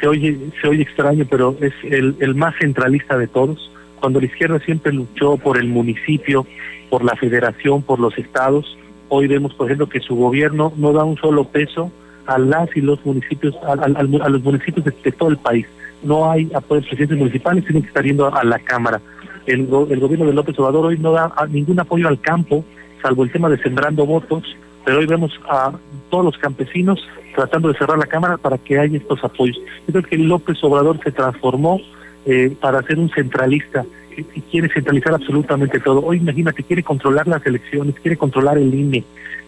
se 0.00 0.06
oye 0.06 0.36
se 0.60 0.68
oye 0.68 0.82
extraño, 0.82 1.26
pero 1.28 1.56
es 1.60 1.72
el, 1.84 2.16
el 2.20 2.34
más 2.34 2.54
centralista 2.58 3.16
de 3.16 3.26
todos. 3.26 3.70
Cuando 4.00 4.20
la 4.20 4.26
izquierda 4.26 4.58
siempre 4.60 4.92
luchó 4.92 5.36
por 5.38 5.58
el 5.58 5.68
municipio, 5.68 6.46
por 6.90 7.04
la 7.04 7.16
federación, 7.16 7.82
por 7.82 7.98
los 7.98 8.16
estados, 8.18 8.76
hoy 9.08 9.26
vemos, 9.26 9.54
por 9.54 9.66
ejemplo, 9.66 9.88
que 9.88 10.00
su 10.00 10.16
gobierno 10.16 10.72
no 10.76 10.92
da 10.92 11.04
un 11.04 11.16
solo 11.16 11.44
peso 11.44 11.90
a 12.26 12.38
las 12.38 12.74
y 12.76 12.80
los 12.80 13.04
municipios, 13.04 13.54
a, 13.64 13.72
a, 13.72 14.28
los 14.28 14.42
municipios 14.42 14.84
de, 14.84 15.12
todo 15.12 15.30
el 15.30 15.38
país. 15.38 15.66
No 16.02 16.30
hay 16.30 16.50
apoyos 16.54 16.86
presidentes 16.86 17.18
municipales, 17.18 17.64
tienen 17.64 17.82
que 17.82 17.88
estar 17.88 18.04
yendo 18.04 18.34
a, 18.34 18.44
la 18.44 18.58
Cámara. 18.58 19.00
El, 19.46 19.60
el 19.60 20.00
gobierno 20.00 20.26
de 20.26 20.32
López 20.34 20.58
Obrador 20.58 20.86
hoy 20.86 20.98
no 20.98 21.12
da 21.12 21.32
ningún 21.50 21.80
apoyo 21.80 22.08
al 22.08 22.20
campo, 22.20 22.64
salvo 23.04 23.22
el 23.22 23.30
tema 23.30 23.50
de 23.50 23.58
sembrando 23.58 24.06
votos, 24.06 24.42
pero 24.82 24.98
hoy 24.98 25.04
vemos 25.04 25.30
a 25.46 25.72
todos 26.08 26.24
los 26.24 26.38
campesinos 26.38 26.98
tratando 27.34 27.68
de 27.68 27.76
cerrar 27.76 27.98
la 27.98 28.06
Cámara 28.06 28.38
para 28.38 28.56
que 28.56 28.78
haya 28.78 28.96
estos 28.96 29.22
apoyos. 29.22 29.58
Yo 29.86 29.92
creo 29.92 30.02
que 30.04 30.16
López 30.16 30.56
Obrador 30.64 30.98
se 31.04 31.12
transformó 31.12 31.80
eh, 32.24 32.56
para 32.58 32.82
ser 32.82 32.98
un 32.98 33.10
centralista 33.10 33.84
y 34.16 34.40
quiere 34.40 34.70
centralizar 34.72 35.12
absolutamente 35.12 35.80
todo. 35.80 36.02
Hoy 36.02 36.16
imagínate, 36.16 36.62
quiere 36.62 36.82
controlar 36.82 37.28
las 37.28 37.44
elecciones, 37.44 37.94
quiere 38.00 38.16
controlar 38.16 38.56
el 38.56 38.72
INE. 38.72 39.04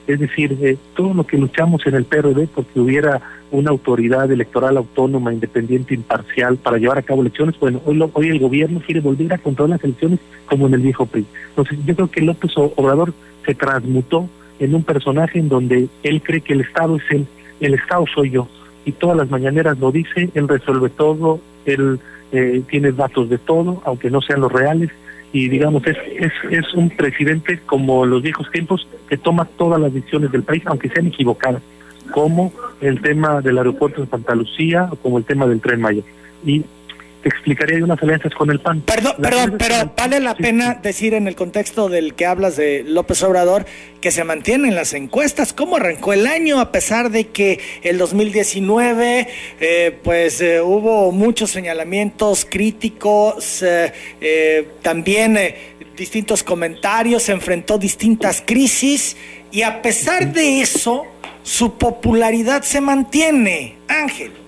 Es 0.07 0.21
decir, 0.21 0.59
eh, 0.61 0.77
todo 0.95 1.15
lo 1.15 1.27
que 1.27 1.39
luchamos 1.39 1.87
en 1.87 1.95
el 1.95 2.05
PRD 2.05 2.49
porque 2.55 2.79
hubiera 2.79 3.23
una 3.51 3.71
autoridad 3.71 4.31
electoral 4.31 4.77
autónoma, 4.77 5.33
independiente, 5.33 5.95
imparcial 5.95 6.59
para 6.59 6.77
llevar 6.77 6.99
a 6.99 7.03
cabo 7.03 7.23
elecciones, 7.23 7.59
bueno, 7.59 7.81
hoy, 7.87 8.05
hoy 8.13 8.29
el 8.29 8.39
gobierno 8.39 8.83
quiere 8.85 9.01
volver 9.01 9.33
a 9.33 9.39
controlar 9.39 9.77
las 9.77 9.85
elecciones 9.85 10.21
como 10.47 10.67
en 10.67 10.75
el 10.75 10.81
viejo 10.81 11.07
PRI. 11.07 11.25
Entonces 11.51 11.79
yo 11.87 11.95
creo 11.95 12.11
que 12.11 12.21
López 12.21 12.53
Obrador 12.57 13.15
se 13.47 13.55
transmutó 13.55 14.29
en 14.59 14.75
un 14.75 14.83
personaje 14.83 15.39
en 15.39 15.49
donde 15.49 15.89
él 16.03 16.23
cree 16.23 16.41
que 16.41 16.55
el 16.55 16.63
Estado 16.63 16.97
es 16.97 17.03
él, 17.11 17.27
el 17.61 17.75
Estado 17.75 18.05
soy 18.13 18.31
yo, 18.31 18.49
y 18.85 18.93
todas 18.93 19.17
las 19.17 19.31
mañaneras 19.31 19.79
lo 19.79 19.93
dice, 19.93 20.31
él 20.35 20.49
resuelve 20.49 20.91
todo, 20.91 21.41
él 21.65 21.99
eh, 22.33 22.63
tiene 22.69 22.93
datos 22.93 23.29
de 23.29 23.39
todo, 23.39 23.83
aunque 23.85 24.11
no 24.11 24.21
sean 24.21 24.41
los 24.41 24.53
reales, 24.53 24.91
y 25.33 25.49
digamos, 25.49 25.87
es, 25.87 25.97
es, 26.19 26.33
es 26.51 26.75
un 26.75 26.91
presidente 26.91 27.61
como 27.67 28.07
los 28.07 28.23
viejos 28.23 28.51
tiempos 28.51 28.87
que 29.09 29.19
toma 29.19 29.45
todas 29.45 29.81
las 29.81 29.93
decisiones 29.93 30.33
del 30.33 30.43
país, 30.43 30.63
aunque 30.67 30.89
sean 30.89 31.09
equivocadas, 31.09 31.63
como 32.11 32.53
el 32.81 33.01
tema 33.01 33.41
del 33.41 33.59
aeropuerto 33.59 34.01
de 34.01 34.07
Santa 34.07 34.35
Lucía 34.35 34.89
o 34.91 34.97
como 34.97 35.19
el 35.19 35.25
tema 35.25 35.47
del 35.47 35.61
tren 35.61 35.81
Maya. 35.81 36.03
Y 36.45 36.65
explicaría 37.29 37.83
unas 37.83 38.03
alianzas 38.03 38.33
con 38.35 38.51
el 38.51 38.61
PAN. 38.61 38.83
Perdón, 38.83 39.15
perdón, 39.21 39.57
pero 39.59 39.93
vale 39.97 40.21
la 40.21 40.35
pena 40.35 40.75
decir 40.75 41.15
en 41.15 41.27
el 41.27 41.35
contexto 41.35 41.89
del 41.89 42.15
que 42.15 42.27
hablas 42.27 42.57
de 42.57 42.85
López 42.85 43.23
Obrador 43.23 43.67
que 44.01 44.11
se 44.11 44.25
mantienen 44.25 44.75
las 44.75 44.95
encuestas. 44.95 45.53
¿Cómo 45.53 45.77
arrancó 45.77 46.13
el 46.13 46.27
año 46.27 46.61
a 46.61 46.71
pesar 46.71 47.11
de 47.11 47.29
que 47.29 47.61
el 47.83 47.99
2019 47.99 49.29
eh, 49.61 49.99
pues 50.03 50.41
eh, 50.41 50.61
hubo 50.61 51.13
muchos 51.13 51.51
señalamientos 51.51 52.47
críticos, 52.49 53.63
eh, 53.63 54.69
también 54.83 55.39
distintos 55.97 56.43
comentarios, 56.43 57.25
se 57.25 57.33
enfrentó 57.33 57.79
distintas 57.79 58.43
crisis 58.45 59.17
y 59.51 59.63
a 59.63 59.83
pesar 59.83 60.33
de 60.33 60.61
eso 60.61 61.07
su 61.43 61.79
popularidad 61.79 62.63
se 62.63 62.81
mantiene, 62.81 63.77
Ángel 63.89 64.46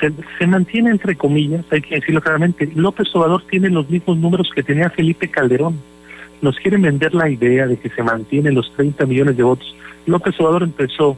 se, 0.00 0.46
mantiene 0.46 0.90
entre 0.90 1.16
comillas, 1.16 1.64
hay 1.70 1.80
que 1.80 1.96
decirlo 1.96 2.20
claramente, 2.20 2.70
López 2.74 3.08
Obrador 3.14 3.42
tiene 3.48 3.70
los 3.70 3.88
mismos 3.88 4.18
números 4.18 4.50
que 4.54 4.62
tenía 4.62 4.90
Felipe 4.90 5.28
Calderón. 5.28 5.78
Nos 6.42 6.56
quieren 6.56 6.82
vender 6.82 7.14
la 7.14 7.28
idea 7.28 7.66
de 7.66 7.78
que 7.78 7.88
se 7.88 8.02
mantienen 8.02 8.54
los 8.54 8.72
30 8.74 9.06
millones 9.06 9.36
de 9.36 9.42
votos. 9.42 9.74
López 10.06 10.38
Obrador 10.40 10.62
empezó 10.62 11.16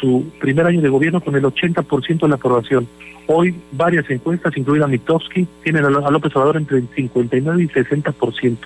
su 0.00 0.24
primer 0.40 0.66
año 0.66 0.80
de 0.80 0.88
gobierno 0.88 1.20
con 1.20 1.36
el 1.36 1.44
80% 1.44 2.20
de 2.20 2.28
la 2.28 2.34
aprobación. 2.34 2.88
Hoy 3.26 3.54
varias 3.72 4.08
encuestas, 4.10 4.56
incluida 4.56 4.86
Mitowski, 4.86 5.46
tienen 5.62 5.84
a 5.84 5.90
López 5.90 6.34
Obrador 6.36 6.56
entre 6.56 6.78
el 6.78 6.88
59 6.94 7.62
y 7.62 7.68
60%. 7.68 8.56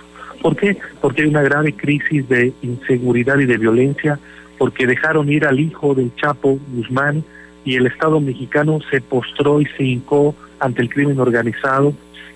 ¿Por 0.43 0.57
qué? 0.57 0.77
Porque 1.01 1.23
hay 1.23 1.29
una 1.29 1.43
grave 1.43 1.75
crisis 1.75 2.29
de 2.29 2.53
inseguridad 2.63 3.39
y 3.39 3.47
de 3.47 3.59
violencia, 3.59 4.19
porque 4.57 4.87
dejaron 4.87 5.31
ir 5.31 5.45
al 5.45 5.61
hijo 5.61 5.95
del 5.95 6.15
Chapo 6.17 6.59
Guzmán, 6.73 7.25
y 7.69 7.77
el 7.77 7.87
Estado 7.87 8.19
mexicano 8.19 8.79
se 8.91 9.03
postró 9.03 9.61
y 9.61 9.67
se 9.77 9.85
hincó 9.85 10.35
ante 10.59 10.81
el 10.81 10.89
crimen 10.89 11.21
organizado, 11.21 11.93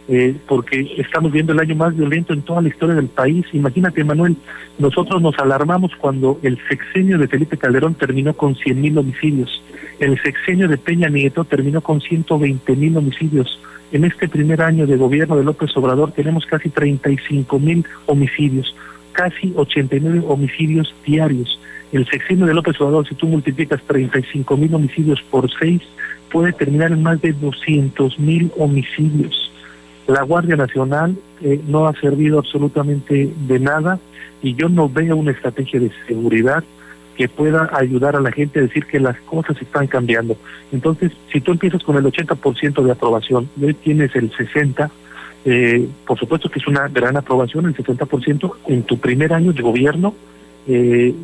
eh, 0.07 0.37
porque 0.47 0.95
estamos 0.99 1.33
viendo 1.33 1.55
el 1.55 1.61
año 1.61 1.75
más 1.75 1.97
violento 1.97 2.35
en 2.35 2.43
toda 2.43 2.61
la 2.61 2.69
historia 2.69 2.95
del 2.95 3.07
país. 3.07 3.47
Imagínate, 3.55 4.05
Manuel, 4.05 4.37
nosotros 4.79 5.23
nos 5.23 5.39
alarmamos 5.39 5.93
cuando 5.97 6.39
el 6.43 6.59
sexenio 6.69 7.17
de 7.17 7.29
Felipe 7.29 7.57
Calderón 7.57 7.95
terminó 7.95 8.35
con 8.35 8.55
100 8.57 8.79
mil 8.79 8.99
homicidios, 8.99 9.63
el 10.01 10.21
sexenio 10.21 10.69
de 10.69 10.77
Peña 10.77 11.09
Nieto 11.09 11.45
terminó 11.45 11.81
con 11.81 12.03
120 12.03 12.77
mil 12.77 12.95
homicidios. 12.99 13.59
En 13.91 14.05
este 14.05 14.29
primer 14.29 14.61
año 14.61 14.87
de 14.87 14.99
gobierno 14.99 15.37
de 15.37 15.45
López 15.45 15.75
Obrador 15.79 16.13
tenemos 16.13 16.45
casi 16.45 16.69
35 16.69 17.59
mil 17.59 17.87
homicidios, 18.05 18.77
casi 19.13 19.55
89 19.57 20.25
homicidios 20.29 20.95
diarios 21.07 21.59
el 21.93 22.07
sexenio 22.09 22.47
de 22.47 22.55
López 22.55 22.81
Obrador, 22.81 23.07
si 23.07 23.15
tú 23.15 23.27
multiplicas 23.27 23.83
35 23.83 24.57
mil 24.57 24.75
homicidios 24.75 25.23
por 25.31 25.51
seis, 25.59 25.83
puede 26.31 26.53
terminar 26.53 26.91
en 26.91 27.03
más 27.03 27.21
de 27.21 27.33
200 27.35 28.19
mil 28.19 28.51
homicidios. 28.57 29.51
La 30.07 30.23
Guardia 30.23 30.57
Nacional 30.57 31.17
eh, 31.43 31.61
no 31.69 31.87
ha 31.87 31.93
servido 32.01 32.39
absolutamente 32.39 33.31
de 33.47 33.61
nada 33.61 34.01
y 34.43 34.55
yo 34.55 34.69
no 34.69 34.89
veo 34.89 35.17
una 35.17 35.31
estrategia 35.31 35.79
de 35.79 35.93
seguridad 36.07 36.65
que 37.17 37.29
pueda 37.29 37.71
ayudar 37.75 38.17
a 38.17 38.21
la 38.21 38.33
gente 38.33 38.59
a 38.59 38.63
decir 38.63 38.87
que 38.87 38.99
las 38.99 39.19
cosas 39.21 39.61
están 39.61 39.87
cambiando. 39.87 40.37
Entonces, 40.73 41.13
si 41.31 41.41
tú 41.41 41.53
empiezas 41.53 41.83
con 41.83 41.97
el 41.97 42.05
80% 42.05 42.83
de 42.83 42.91
aprobación 42.91 43.49
hoy 43.63 43.75
tienes 43.75 44.17
el 44.17 44.33
60%, 44.33 44.91
eh, 45.45 45.89
por 46.07 46.19
supuesto 46.19 46.49
que 46.49 46.59
es 46.59 46.67
una 46.67 46.89
gran 46.89 47.17
aprobación, 47.17 47.67
el 47.67 47.77
60% 47.77 48.55
en 48.69 48.83
tu 48.85 48.99
primer 48.99 49.33
año 49.33 49.53
de 49.53 49.63
gobierno, 49.63 50.15
eh, 50.67 51.15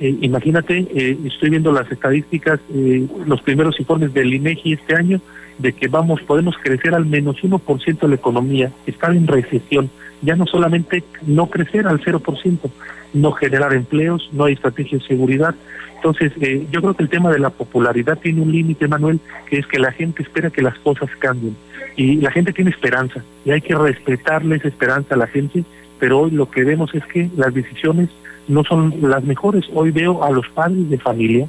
Eh, 0.00 0.16
imagínate, 0.20 0.86
eh, 0.94 1.18
estoy 1.24 1.50
viendo 1.50 1.72
las 1.72 1.90
estadísticas, 1.90 2.60
eh, 2.72 3.06
los 3.26 3.42
primeros 3.42 3.78
informes 3.80 4.14
del 4.14 4.32
INEGI 4.32 4.74
este 4.74 4.94
año, 4.94 5.20
de 5.58 5.72
que 5.72 5.88
vamos, 5.88 6.22
podemos 6.22 6.56
crecer 6.62 6.94
al 6.94 7.04
menos 7.04 7.42
1% 7.42 8.06
de 8.06 8.08
la 8.08 8.14
economía, 8.14 8.70
estar 8.86 9.10
en 9.10 9.26
recesión, 9.26 9.90
ya 10.22 10.36
no 10.36 10.46
solamente 10.46 11.02
no 11.26 11.48
crecer 11.48 11.88
al 11.88 12.00
0%, 12.00 12.70
no 13.12 13.32
generar 13.32 13.72
empleos, 13.72 14.28
no 14.32 14.44
hay 14.44 14.54
estrategia 14.54 14.98
de 14.98 15.04
seguridad. 15.04 15.54
Entonces, 15.96 16.32
yo 16.70 16.80
creo 16.80 16.94
que 16.94 17.02
el 17.02 17.08
tema 17.08 17.32
de 17.32 17.40
la 17.40 17.50
popularidad 17.50 18.18
tiene 18.18 18.40
un 18.40 18.52
límite, 18.52 18.86
Manuel, 18.86 19.18
que 19.50 19.58
es 19.58 19.66
que 19.66 19.80
la 19.80 19.90
gente 19.90 20.22
espera 20.22 20.50
que 20.50 20.62
las 20.62 20.78
cosas 20.78 21.10
cambien. 21.18 21.56
Y 21.96 22.16
la 22.16 22.30
gente 22.30 22.52
tiene 22.52 22.70
esperanza, 22.70 23.24
y 23.44 23.50
hay 23.50 23.60
que 23.60 23.74
respetarle 23.74 24.56
esa 24.56 24.68
esperanza 24.68 25.16
a 25.16 25.18
la 25.18 25.26
gente, 25.26 25.64
pero 25.98 26.20
hoy 26.20 26.30
lo 26.30 26.48
que 26.48 26.62
vemos 26.62 26.94
es 26.94 27.04
que 27.06 27.28
las 27.36 27.52
decisiones 27.52 28.10
no 28.48 28.64
son 28.64 28.94
las 29.02 29.22
mejores. 29.24 29.66
Hoy 29.74 29.90
veo 29.90 30.24
a 30.24 30.30
los 30.30 30.48
padres 30.48 30.88
de 30.90 30.98
familia 30.98 31.46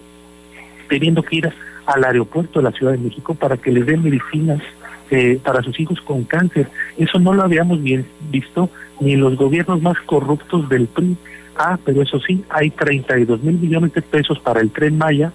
teniendo 0.87 1.23
que 1.23 1.37
ir 1.37 1.53
al 1.85 2.03
aeropuerto 2.03 2.59
de 2.59 2.63
la 2.63 2.71
Ciudad 2.71 2.91
de 2.91 2.97
México 2.97 3.33
para 3.33 3.57
que 3.57 3.71
les 3.71 3.85
den 3.85 4.03
medicinas 4.03 4.61
eh, 5.11 5.39
para 5.43 5.63
sus 5.63 5.79
hijos 5.79 5.99
con 6.01 6.23
cáncer. 6.23 6.69
Eso 6.97 7.19
no 7.19 7.33
lo 7.33 7.43
habíamos 7.43 7.81
bien 7.81 8.05
visto 8.29 8.69
ni 8.99 9.13
en 9.13 9.21
los 9.21 9.35
gobiernos 9.37 9.81
más 9.81 9.97
corruptos 10.05 10.69
del 10.69 10.87
PRI. 10.87 11.17
Ah, 11.57 11.77
pero 11.83 12.01
eso 12.01 12.19
sí, 12.19 12.43
hay 12.49 12.69
32 12.69 13.41
mil 13.41 13.57
millones 13.57 13.93
de 13.93 14.01
pesos 14.01 14.39
para 14.39 14.61
el 14.61 14.71
tren 14.71 14.97
Maya, 14.97 15.31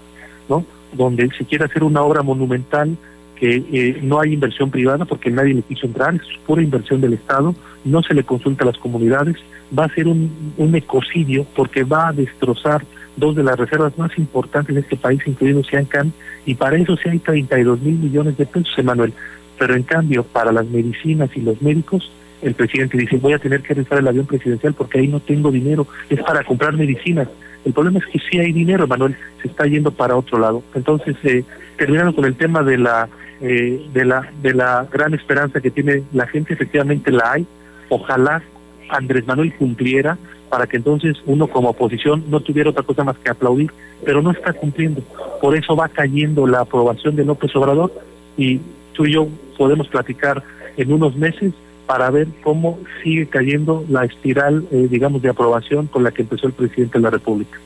¿no? 0.49 0.65
Donde 0.93 1.29
se 1.37 1.45
quiere 1.45 1.65
hacer 1.65 1.83
una 1.83 2.03
obra 2.03 2.23
monumental 2.23 2.97
que 3.45 3.63
eh, 3.73 3.99
no 4.03 4.21
hay 4.21 4.33
inversión 4.33 4.71
privada 4.71 5.05
porque 5.05 5.31
nadie 5.31 5.53
le 5.53 5.61
quiso 5.61 5.87
entrar, 5.87 6.15
es 6.15 6.23
pura 6.47 6.63
inversión 6.63 7.03
del 7.03 7.13
Estado, 7.13 7.55
no 7.85 8.03
se 8.03 8.15
le 8.15 8.25
consulta 8.25 8.65
a 8.65 8.69
las 8.69 8.79
comunidades, 8.79 9.37
va 9.79 9.85
a 9.85 9.95
ser 9.95 10.09
un, 10.09 10.55
un 10.57 10.75
ecocidio 10.75 11.47
porque 11.55 11.85
va 11.85 12.09
a 12.09 12.13
destrozar 12.15 12.87
dos 13.19 13.37
de 13.37 13.43
las 13.43 13.59
reservas 13.59 13.99
más 13.99 14.17
importantes 14.17 14.75
de 14.75 14.81
este 14.81 14.97
país, 14.97 15.21
incluido 15.27 15.63
Siancán, 15.63 16.15
y 16.47 16.55
para 16.55 16.79
eso 16.79 16.97
sí 16.97 17.11
hay 17.11 17.19
32 17.19 17.83
mil 17.83 17.99
millones 17.99 18.39
de 18.39 18.47
pesos, 18.47 18.73
Emanuel. 18.79 19.13
Pero 19.59 19.75
en 19.75 19.83
cambio, 19.83 20.23
para 20.25 20.51
las 20.51 20.65
medicinas 20.67 21.29
y 21.37 21.43
los 21.43 21.61
médicos, 21.61 22.11
el 22.41 22.55
presidente 22.55 22.97
dice, 22.97 23.19
voy 23.19 23.35
a 23.35 23.39
tener 23.39 23.61
que 23.61 23.75
rezar 23.75 23.99
el 23.99 24.09
avión 24.09 24.25
presidencial 24.25 24.73
porque 24.73 25.01
ahí 25.01 25.09
no 25.09 25.21
tengo 25.21 25.51
dinero, 25.51 25.87
es 26.09 26.23
para 26.23 26.43
comprar 26.45 26.73
medicinas. 26.79 27.29
El 27.67 27.75
problema 27.75 27.99
es 27.99 28.07
que 28.07 28.21
sí 28.21 28.39
hay 28.39 28.53
dinero, 28.53 28.87
Manuel, 28.87 29.17
se 29.43 29.49
está 29.49 29.67
yendo 29.67 29.91
para 29.91 30.17
otro 30.17 30.39
lado. 30.39 30.63
Entonces, 30.75 31.15
eh, 31.25 31.45
terminando 31.77 32.15
con 32.15 32.25
el 32.25 32.37
tema 32.37 32.63
de 32.63 32.79
la, 32.79 33.09
eh, 33.41 33.87
de, 33.93 34.05
la, 34.05 34.31
de 34.43 34.55
la 34.55 34.87
gran 34.91 35.15
esperanza 35.15 35.61
que 35.61 35.71
tiene 35.71 36.03
la 36.13 36.27
gente, 36.27 36.55
efectivamente 36.55 37.11
la 37.11 37.33
hay. 37.33 37.47
Ojalá 37.89 38.43
Andrés 38.89 39.27
Manuel 39.27 39.55
cumpliera 39.57 40.19
para 40.49 40.67
que 40.67 40.77
entonces 40.77 41.17
uno 41.27 41.49
como 41.49 41.71
oposición 41.71 42.25
no 42.29 42.41
tuviera 42.41 42.71
otra 42.71 42.85
cosa 42.85 43.03
más 43.03 43.17
que 43.19 43.31
aplaudir, 43.31 43.73
pero 44.05 44.23
no 44.23 44.31
está 44.31 44.53
cumpliendo. 44.53 45.03
Por 45.41 45.57
eso 45.57 45.75
va 45.75 45.89
cayendo 45.89 46.47
la 46.47 46.61
aprobación 46.61 47.17
de 47.17 47.25
López 47.25 47.55
Obrador 47.57 47.93
y 48.37 48.61
tú 48.93 49.07
y 49.07 49.15
yo 49.15 49.29
podemos 49.59 49.89
platicar 49.89 50.43
en 50.77 50.93
unos 50.93 51.17
meses 51.17 51.53
para 51.87 52.11
ver 52.11 52.29
cómo 52.43 52.79
sigue 53.03 53.27
cayendo 53.27 53.85
la 53.89 54.05
espiral, 54.05 54.65
eh, 54.71 54.89
digamos, 54.91 55.23
de 55.23 55.29
aprobación 55.29 55.87
con 55.87 56.03
la 56.03 56.13
que 56.13 56.23
empezó 56.23 56.47
el 56.47 56.53
presidente 56.53 56.99
de 56.99 57.03
la 57.03 57.11
República. 57.11 57.59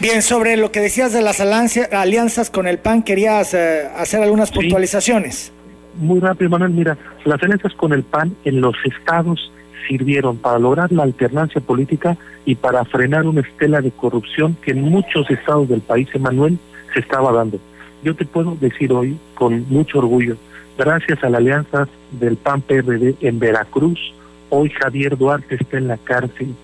Bien, 0.00 0.22
sobre 0.22 0.56
lo 0.56 0.72
que 0.72 0.80
decías 0.80 1.12
de 1.12 1.22
las 1.22 1.40
alianzas 1.40 2.50
con 2.50 2.66
el 2.66 2.78
PAN, 2.78 3.02
querías 3.02 3.54
eh, 3.54 3.88
hacer 3.96 4.22
algunas 4.22 4.50
puntualizaciones. 4.50 5.52
Muy 5.96 6.20
rápido, 6.20 6.50
Manuel. 6.50 6.72
Mira, 6.72 6.98
las 7.24 7.42
alianzas 7.42 7.72
con 7.74 7.92
el 7.92 8.02
PAN 8.02 8.36
en 8.44 8.60
los 8.60 8.76
estados 8.84 9.50
sirvieron 9.88 10.36
para 10.36 10.58
lograr 10.58 10.92
la 10.92 11.04
alternancia 11.04 11.60
política 11.60 12.16
y 12.44 12.54
para 12.56 12.84
frenar 12.84 13.26
una 13.26 13.40
estela 13.40 13.80
de 13.80 13.90
corrupción 13.90 14.56
que 14.62 14.72
en 14.72 14.82
muchos 14.82 15.30
estados 15.30 15.68
del 15.68 15.80
país, 15.80 16.08
Emanuel, 16.12 16.58
se 16.92 17.00
estaba 17.00 17.32
dando. 17.32 17.58
Yo 18.02 18.14
te 18.14 18.24
puedo 18.24 18.56
decir 18.60 18.92
hoy 18.92 19.18
con 19.34 19.66
mucho 19.68 19.98
orgullo, 19.98 20.36
gracias 20.76 21.22
a 21.22 21.30
las 21.30 21.40
alianzas 21.40 21.88
del 22.12 22.36
PAN-PRD 22.36 23.16
en 23.20 23.38
Veracruz, 23.38 23.98
hoy 24.50 24.70
Javier 24.70 25.16
Duarte 25.16 25.56
está 25.56 25.78
en 25.78 25.88
la 25.88 25.96
cárcel, 25.96 26.54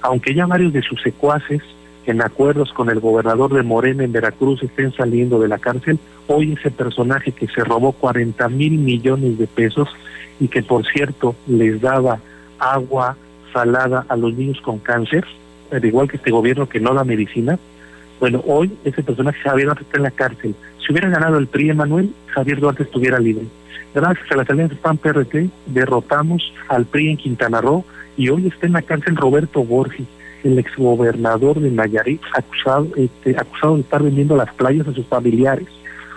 aunque 0.00 0.34
ya 0.34 0.46
varios 0.46 0.72
de 0.72 0.82
sus 0.82 1.00
secuaces 1.02 1.62
en 2.06 2.22
acuerdos 2.22 2.72
con 2.72 2.90
el 2.90 3.00
gobernador 3.00 3.52
de 3.54 3.62
Morena 3.62 4.04
en 4.04 4.12
Veracruz 4.12 4.62
estén 4.62 4.92
saliendo 4.92 5.40
de 5.40 5.48
la 5.48 5.58
cárcel, 5.58 5.98
hoy 6.26 6.52
ese 6.52 6.70
personaje 6.70 7.32
que 7.32 7.46
se 7.46 7.64
robó 7.64 7.92
40 7.92 8.48
mil 8.48 8.78
millones 8.78 9.38
de 9.38 9.46
pesos 9.46 9.88
y 10.40 10.48
que 10.48 10.62
por 10.62 10.84
cierto 10.86 11.36
les 11.46 11.80
daba 11.80 12.18
agua 12.58 13.16
salada 13.52 14.04
a 14.08 14.16
los 14.16 14.34
niños 14.34 14.60
con 14.60 14.78
cáncer, 14.78 15.24
al 15.70 15.84
igual 15.84 16.08
que 16.08 16.16
este 16.16 16.30
gobierno 16.30 16.68
que 16.68 16.80
no 16.80 16.94
da 16.94 17.04
medicina, 17.04 17.58
bueno, 18.18 18.42
hoy 18.46 18.72
ese 18.84 19.02
personaje 19.02 19.40
Javier 19.40 19.66
Duarte 19.66 19.82
está 19.84 19.96
en 19.96 20.04
la 20.04 20.10
cárcel. 20.10 20.54
Si 20.78 20.92
hubiera 20.92 21.08
ganado 21.08 21.38
el 21.38 21.48
PRI 21.48 21.70
Emanuel, 21.70 22.12
Javier 22.28 22.60
Duarte 22.60 22.84
estuviera 22.84 23.18
libre. 23.18 23.46
Gracias 23.94 24.30
a 24.30 24.36
las 24.36 24.48
alianzas 24.48 24.78
PAN-PRT 24.78 25.50
derrotamos 25.66 26.52
al 26.68 26.86
PRI 26.86 27.10
en 27.10 27.16
Quintana 27.16 27.60
Roo 27.60 27.84
y 28.16 28.28
hoy 28.28 28.46
está 28.46 28.66
en 28.66 28.72
la 28.72 28.82
cárcel 28.82 29.16
Roberto 29.16 29.64
Borges, 29.64 30.06
el 30.44 30.58
exgobernador 30.58 31.60
de 31.60 31.70
Nayarit, 31.70 32.20
acusado, 32.34 32.88
este, 32.96 33.36
acusado 33.36 33.76
de 33.76 33.82
estar 33.82 34.02
vendiendo 34.02 34.36
las 34.36 34.52
playas 34.54 34.88
a 34.88 34.92
sus 34.92 35.06
familiares. 35.06 35.66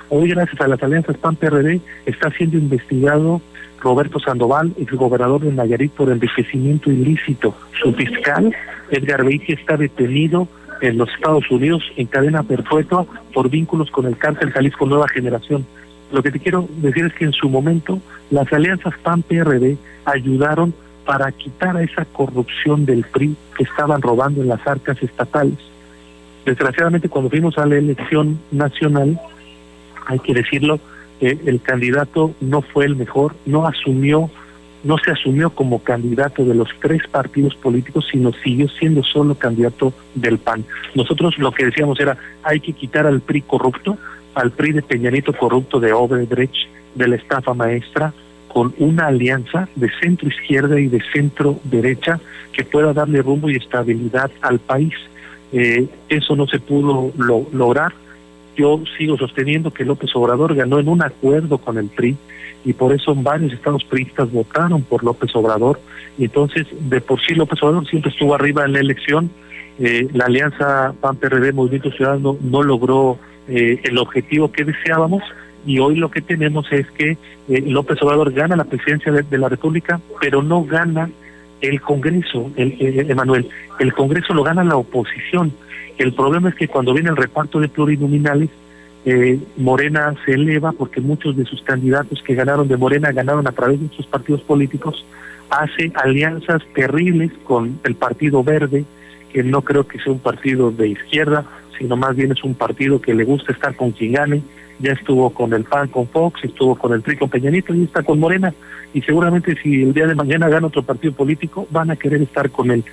Hoy, 0.09 0.29
gracias 0.29 0.59
a 0.61 0.67
las 0.67 0.81
alianzas 0.81 1.17
PAN-PRD, 1.17 1.81
está 2.05 2.29
siendo 2.31 2.57
investigado 2.57 3.41
Roberto 3.81 4.19
Sandoval, 4.19 4.73
exgobernador 4.77 5.41
de 5.41 5.51
Nayarit, 5.51 5.91
por 5.91 6.09
enriquecimiento 6.09 6.91
ilícito. 6.91 7.55
Su 7.81 7.93
fiscal, 7.93 8.55
Edgar 8.89 9.23
Beiti, 9.23 9.53
está 9.53 9.77
detenido 9.77 10.47
en 10.81 10.97
los 10.97 11.09
Estados 11.13 11.49
Unidos 11.49 11.83
en 11.95 12.07
cadena 12.07 12.43
perpetua 12.43 13.05
por 13.33 13.49
vínculos 13.49 13.91
con 13.91 14.05
el 14.05 14.17
cárcel 14.17 14.51
Jalisco 14.51 14.85
Nueva 14.85 15.07
Generación. 15.07 15.65
Lo 16.11 16.21
que 16.21 16.31
te 16.31 16.39
quiero 16.39 16.67
decir 16.77 17.05
es 17.05 17.13
que 17.13 17.25
en 17.25 17.33
su 17.33 17.49
momento 17.49 17.99
las 18.29 18.51
alianzas 18.53 18.93
PAN-PRD 19.03 19.77
ayudaron 20.05 20.73
para 21.05 21.31
quitar 21.31 21.77
a 21.77 21.83
esa 21.83 22.05
corrupción 22.05 22.85
del 22.85 23.03
PRI 23.03 23.35
que 23.57 23.63
estaban 23.63 24.01
robando 24.01 24.41
en 24.41 24.49
las 24.49 24.65
arcas 24.67 25.01
estatales. 25.01 25.57
Desgraciadamente, 26.45 27.09
cuando 27.09 27.29
fuimos 27.29 27.57
a 27.57 27.65
la 27.65 27.77
elección 27.77 28.39
nacional, 28.51 29.19
hay 30.05 30.19
que 30.19 30.33
decirlo, 30.33 30.79
eh, 31.21 31.37
el 31.45 31.61
candidato 31.61 32.33
no 32.41 32.61
fue 32.61 32.85
el 32.85 32.95
mejor, 32.95 33.35
no 33.45 33.65
asumió, 33.65 34.29
no 34.83 34.97
se 34.97 35.11
asumió 35.11 35.49
como 35.49 35.79
candidato 35.79 36.45
de 36.45 36.53
los 36.53 36.69
tres 36.79 37.01
partidos 37.07 37.55
políticos, 37.55 38.07
sino 38.11 38.31
siguió 38.33 38.67
siendo 38.69 39.03
solo 39.03 39.35
candidato 39.35 39.93
del 40.13 40.37
PAN. 40.37 40.65
Nosotros 40.93 41.37
lo 41.39 41.51
que 41.51 41.65
decíamos 41.65 41.99
era, 41.99 42.17
hay 42.43 42.59
que 42.59 42.73
quitar 42.73 43.07
al 43.07 43.21
PRI 43.21 43.41
corrupto, 43.41 43.97
al 44.35 44.51
PRI 44.51 44.73
de 44.73 44.81
Peñanito 44.81 45.33
corrupto 45.33 45.79
de 45.79 45.93
Obredrecht, 45.93 46.69
de 46.93 47.07
la 47.07 47.15
estafa 47.15 47.53
maestra, 47.53 48.13
con 48.55 48.73
una 48.77 49.07
alianza 49.07 49.67
de 49.75 49.91
centro 49.99 50.29
izquierda 50.29 50.79
y 50.79 50.87
de 50.87 51.03
centro 51.11 51.59
derecha 51.65 52.21
que 52.53 52.63
pueda 52.63 52.93
darle 52.93 53.21
rumbo 53.21 53.49
y 53.49 53.57
estabilidad 53.57 54.31
al 54.39 54.59
país. 54.59 54.93
Eh, 55.51 55.85
eso 56.07 56.37
no 56.37 56.47
se 56.47 56.59
pudo 56.61 57.11
lograr. 57.51 57.91
Yo 58.55 58.81
sigo 58.97 59.17
sosteniendo 59.17 59.71
que 59.71 59.83
López 59.83 60.09
Obrador 60.15 60.55
ganó 60.55 60.79
en 60.79 60.87
un 60.87 61.01
acuerdo 61.01 61.57
con 61.57 61.77
el 61.77 61.87
PRI 61.89 62.15
y 62.63 62.71
por 62.71 62.93
eso 62.93 63.13
varios 63.13 63.51
estados 63.51 63.83
priistas 63.83 64.31
votaron 64.31 64.83
por 64.83 65.03
López 65.03 65.35
Obrador 65.35 65.77
entonces 66.17 66.65
de 66.79 67.01
por 67.01 67.19
sí 67.19 67.35
López 67.35 67.61
Obrador 67.61 67.85
siempre 67.89 68.09
estuvo 68.09 68.33
arriba 68.35 68.63
en 68.63 68.71
la 68.71 68.79
elección. 68.79 69.29
Eh, 69.79 70.07
la 70.13 70.27
alianza 70.27 70.93
PAN-PRD 71.01 71.51
Movimiento 71.51 71.91
Ciudadano 71.91 72.37
no 72.39 72.63
logró 72.63 73.19
eh, 73.49 73.81
el 73.83 73.97
objetivo 73.97 74.49
que 74.49 74.63
deseábamos 74.63 75.23
y 75.65 75.79
hoy 75.79 75.95
lo 75.95 76.11
que 76.11 76.21
tenemos 76.21 76.71
es 76.71 76.89
que 76.91 77.17
eh, 77.49 77.63
López 77.65 78.01
Obrador 78.01 78.31
gana 78.31 78.55
la 78.55 78.65
presidencia 78.65 79.11
de, 79.11 79.37
la 79.37 79.49
República, 79.49 79.99
pero 80.21 80.43
no 80.43 80.63
gana 80.63 81.09
el 81.61 81.81
Congreso, 81.81 82.51
el, 82.55 83.09
Emanuel, 83.09 83.49
el 83.79 83.93
Congreso 83.93 84.33
lo 84.33 84.43
gana 84.43 84.63
la 84.63 84.75
oposición. 84.75 85.51
El 85.97 86.13
problema 86.13 86.49
es 86.49 86.55
que 86.55 86.67
cuando 86.67 86.93
viene 86.93 87.09
el 87.09 87.17
reparto 87.17 87.59
de 87.59 87.69
plurinominales, 87.69 88.49
eh, 89.05 89.39
Morena 89.57 90.13
se 90.25 90.33
eleva 90.33 90.71
porque 90.71 90.99
muchos 91.01 91.35
de 91.37 91.45
sus 91.45 91.61
candidatos 91.61 92.21
que 92.23 92.35
ganaron 92.35 92.67
de 92.67 92.77
Morena 92.77 93.11
ganaron 93.11 93.47
a 93.47 93.51
través 93.51 93.79
de 93.79 93.95
sus 93.95 94.05
partidos 94.05 94.41
políticos, 94.41 95.05
hace 95.49 95.91
alianzas 95.95 96.61
terribles 96.73 97.31
con 97.43 97.79
el 97.83 97.95
Partido 97.95 98.43
Verde, 98.43 98.83
que 99.31 99.43
no 99.43 99.61
creo 99.61 99.87
que 99.87 99.99
sea 99.99 100.13
un 100.13 100.19
partido 100.19 100.71
de 100.71 100.89
izquierda, 100.89 101.45
sino 101.77 101.95
más 101.95 102.15
bien 102.15 102.31
es 102.31 102.43
un 102.43 102.55
partido 102.55 103.01
que 103.01 103.13
le 103.13 103.23
gusta 103.23 103.51
estar 103.51 103.75
con 103.75 103.91
quien 103.91 104.13
gane, 104.13 104.41
ya 104.79 104.93
estuvo 104.93 105.29
con 105.29 105.53
el 105.53 105.63
PAN, 105.63 105.87
con 105.87 106.07
Fox, 106.07 106.43
estuvo 106.43 106.75
con 106.75 106.93
el 106.93 107.01
PRI, 107.01 107.17
con 107.17 107.29
Peñanito 107.29 107.73
y 107.73 107.83
está 107.83 108.03
con 108.03 108.19
Morena. 108.19 108.53
Y 108.93 109.01
seguramente 109.01 109.55
si 109.61 109.83
el 109.83 109.93
día 109.93 110.07
de 110.07 110.15
mañana 110.15 110.49
gana 110.49 110.67
otro 110.67 110.83
partido 110.83 111.13
político, 111.13 111.67
van 111.71 111.91
a 111.91 111.95
querer 111.95 112.21
estar 112.21 112.49
con 112.49 112.71
él. 112.71 112.83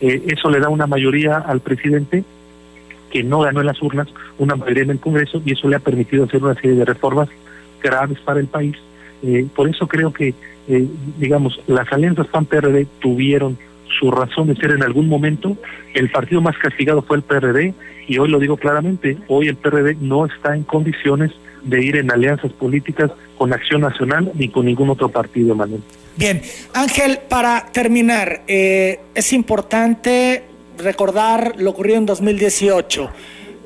Eh, 0.00 0.22
eso 0.26 0.50
le 0.50 0.60
da 0.60 0.68
una 0.68 0.86
mayoría 0.86 1.36
al 1.38 1.60
presidente 1.60 2.24
que 3.10 3.22
no 3.22 3.40
ganó 3.40 3.60
en 3.60 3.66
las 3.66 3.80
urnas, 3.82 4.08
una 4.38 4.56
mayoría 4.56 4.84
en 4.84 4.90
el 4.90 4.98
Congreso, 4.98 5.42
y 5.44 5.52
eso 5.52 5.68
le 5.68 5.76
ha 5.76 5.80
permitido 5.80 6.24
hacer 6.24 6.42
una 6.42 6.54
serie 6.54 6.76
de 6.76 6.84
reformas 6.84 7.28
graves 7.82 8.18
para 8.20 8.40
el 8.40 8.46
país. 8.46 8.76
Eh, 9.22 9.46
por 9.54 9.68
eso 9.68 9.86
creo 9.86 10.12
que, 10.12 10.34
eh, 10.68 10.86
digamos, 11.18 11.60
las 11.66 11.92
alianzas 11.92 12.26
PAN-PRD 12.28 12.86
tuvieron 13.00 13.58
su 13.98 14.10
razón 14.10 14.48
de 14.48 14.56
ser 14.56 14.72
en 14.72 14.82
algún 14.82 15.08
momento. 15.08 15.56
El 15.94 16.10
partido 16.10 16.40
más 16.40 16.56
castigado 16.58 17.02
fue 17.02 17.16
el 17.16 17.22
PRD 17.22 17.74
y 18.08 18.18
hoy 18.18 18.28
lo 18.28 18.38
digo 18.38 18.56
claramente, 18.56 19.16
hoy 19.28 19.48
el 19.48 19.56
PRD 19.56 19.96
no 20.00 20.26
está 20.26 20.54
en 20.54 20.64
condiciones 20.64 21.30
de 21.62 21.82
ir 21.84 21.96
en 21.96 22.10
alianzas 22.10 22.52
políticas 22.52 23.10
con 23.38 23.52
Acción 23.52 23.80
Nacional 23.80 24.32
ni 24.34 24.48
con 24.48 24.66
ningún 24.66 24.90
otro 24.90 25.08
partido, 25.08 25.54
Manuel. 25.54 25.82
Bien, 26.16 26.42
Ángel, 26.74 27.20
para 27.28 27.66
terminar, 27.72 28.42
eh, 28.46 29.00
es 29.14 29.32
importante 29.32 30.44
recordar 30.78 31.54
lo 31.58 31.70
ocurrido 31.70 31.98
en 31.98 32.06
2018. 32.06 33.10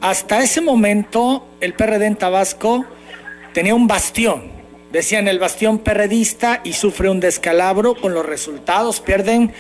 Hasta 0.01 0.43
ese 0.43 0.61
momento, 0.61 1.47
el 1.61 1.73
PRD 1.75 2.07
en 2.07 2.17
Tabasco 2.17 2.85
tenía 3.53 3.75
un 3.75 3.87
bastión, 3.87 4.45
decían 4.93 5.27
el 5.27 5.39
bastión 5.39 5.79
perredista 5.79 6.61
y 6.63 6.75
sufre 6.75 7.09
un 7.09 7.21
descalabro 7.21 7.95
con 7.95 8.15
los 8.15 8.25
resultados, 8.25 9.01
pierden 9.01 9.53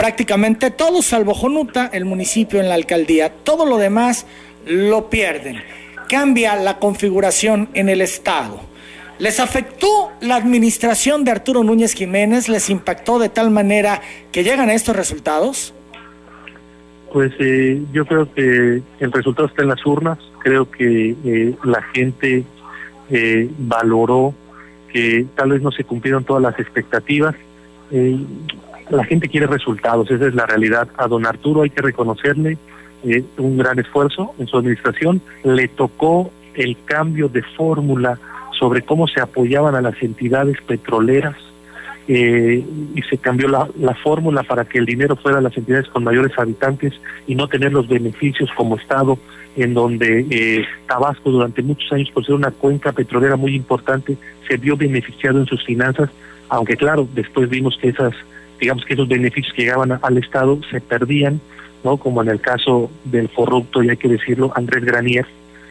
prácticamente 0.00 0.70
todo, 0.70 1.02
salvo 1.02 1.34
Jonuta, 1.34 1.90
el 1.92 2.06
municipio 2.06 2.58
en 2.58 2.70
la 2.70 2.74
alcaldía, 2.74 3.34
todo 3.44 3.66
lo 3.66 3.76
demás 3.76 4.26
lo 4.64 5.10
pierden. 5.10 5.60
Cambia 6.08 6.56
la 6.56 6.78
configuración 6.78 7.68
en 7.74 7.90
el 7.90 8.00
Estado. 8.00 8.62
¿Les 9.18 9.38
afectó 9.40 10.10
la 10.22 10.36
administración 10.36 11.22
de 11.24 11.32
Arturo 11.32 11.64
Núñez 11.64 11.92
Jiménez? 11.92 12.48
¿Les 12.48 12.70
impactó 12.70 13.18
de 13.18 13.28
tal 13.28 13.50
manera 13.50 14.00
que 14.32 14.42
llegan 14.42 14.70
a 14.70 14.72
estos 14.72 14.96
resultados? 14.96 15.74
Pues 17.12 17.32
eh, 17.38 17.82
yo 17.92 18.06
creo 18.06 18.32
que 18.32 18.80
el 19.00 19.12
resultado 19.12 19.48
está 19.48 19.60
en 19.60 19.68
las 19.68 19.84
urnas. 19.84 20.18
Creo 20.38 20.70
que 20.70 21.14
eh, 21.22 21.54
la 21.62 21.82
gente 21.82 22.44
eh, 23.10 23.50
valoró 23.58 24.32
que 24.90 25.26
tal 25.34 25.50
vez 25.50 25.60
no 25.60 25.70
se 25.70 25.84
cumplieron 25.84 26.24
todas 26.24 26.42
las 26.42 26.58
expectativas. 26.58 27.34
La 28.90 29.04
gente 29.04 29.28
quiere 29.28 29.46
resultados, 29.46 30.10
esa 30.10 30.26
es 30.26 30.34
la 30.34 30.46
realidad. 30.46 30.88
A 30.96 31.08
don 31.08 31.26
Arturo 31.26 31.62
hay 31.62 31.70
que 31.70 31.82
reconocerle 31.82 32.58
un 33.38 33.56
gran 33.56 33.78
esfuerzo 33.78 34.34
en 34.38 34.46
su 34.46 34.58
administración. 34.58 35.22
Le 35.44 35.68
tocó 35.68 36.30
el 36.54 36.76
cambio 36.84 37.28
de 37.28 37.42
fórmula 37.42 38.18
sobre 38.58 38.82
cómo 38.82 39.08
se 39.08 39.20
apoyaban 39.20 39.74
a 39.74 39.80
las 39.80 40.00
entidades 40.02 40.58
petroleras 40.66 41.36
eh, 42.08 42.64
y 42.94 43.02
se 43.02 43.18
cambió 43.18 43.48
la, 43.48 43.68
la 43.78 43.94
fórmula 43.94 44.42
para 44.42 44.64
que 44.64 44.78
el 44.78 44.86
dinero 44.86 45.16
fuera 45.16 45.38
a 45.38 45.40
las 45.40 45.56
entidades 45.56 45.88
con 45.88 46.04
mayores 46.04 46.38
habitantes 46.38 46.92
y 47.26 47.34
no 47.34 47.48
tener 47.48 47.72
los 47.72 47.88
beneficios 47.88 48.50
como 48.56 48.76
Estado, 48.76 49.18
en 49.56 49.74
donde 49.74 50.26
eh, 50.30 50.64
Tabasco 50.86 51.30
durante 51.30 51.62
muchos 51.62 51.90
años, 51.92 52.10
por 52.10 52.24
ser 52.24 52.34
una 52.34 52.50
cuenca 52.50 52.92
petrolera 52.92 53.36
muy 53.36 53.54
importante, 53.54 54.16
se 54.48 54.56
vio 54.56 54.76
beneficiado 54.76 55.38
en 55.38 55.46
sus 55.46 55.64
finanzas, 55.64 56.10
aunque 56.48 56.76
claro, 56.76 57.08
después 57.14 57.48
vimos 57.48 57.78
que 57.80 57.88
esas, 57.88 58.14
digamos 58.60 58.84
que 58.84 58.94
esos 58.94 59.08
beneficios 59.08 59.52
que 59.54 59.62
llegaban 59.62 59.98
al 60.02 60.18
Estado 60.18 60.60
se 60.70 60.80
perdían, 60.80 61.40
¿no? 61.82 61.96
Como 61.96 62.22
en 62.22 62.28
el 62.28 62.40
caso 62.40 62.90
del 63.04 63.28
corrupto, 63.30 63.82
y 63.82 63.90
hay 63.90 63.96
que 63.96 64.08
decirlo, 64.08 64.52
Andrés 64.54 64.84
Granier, 64.84 65.26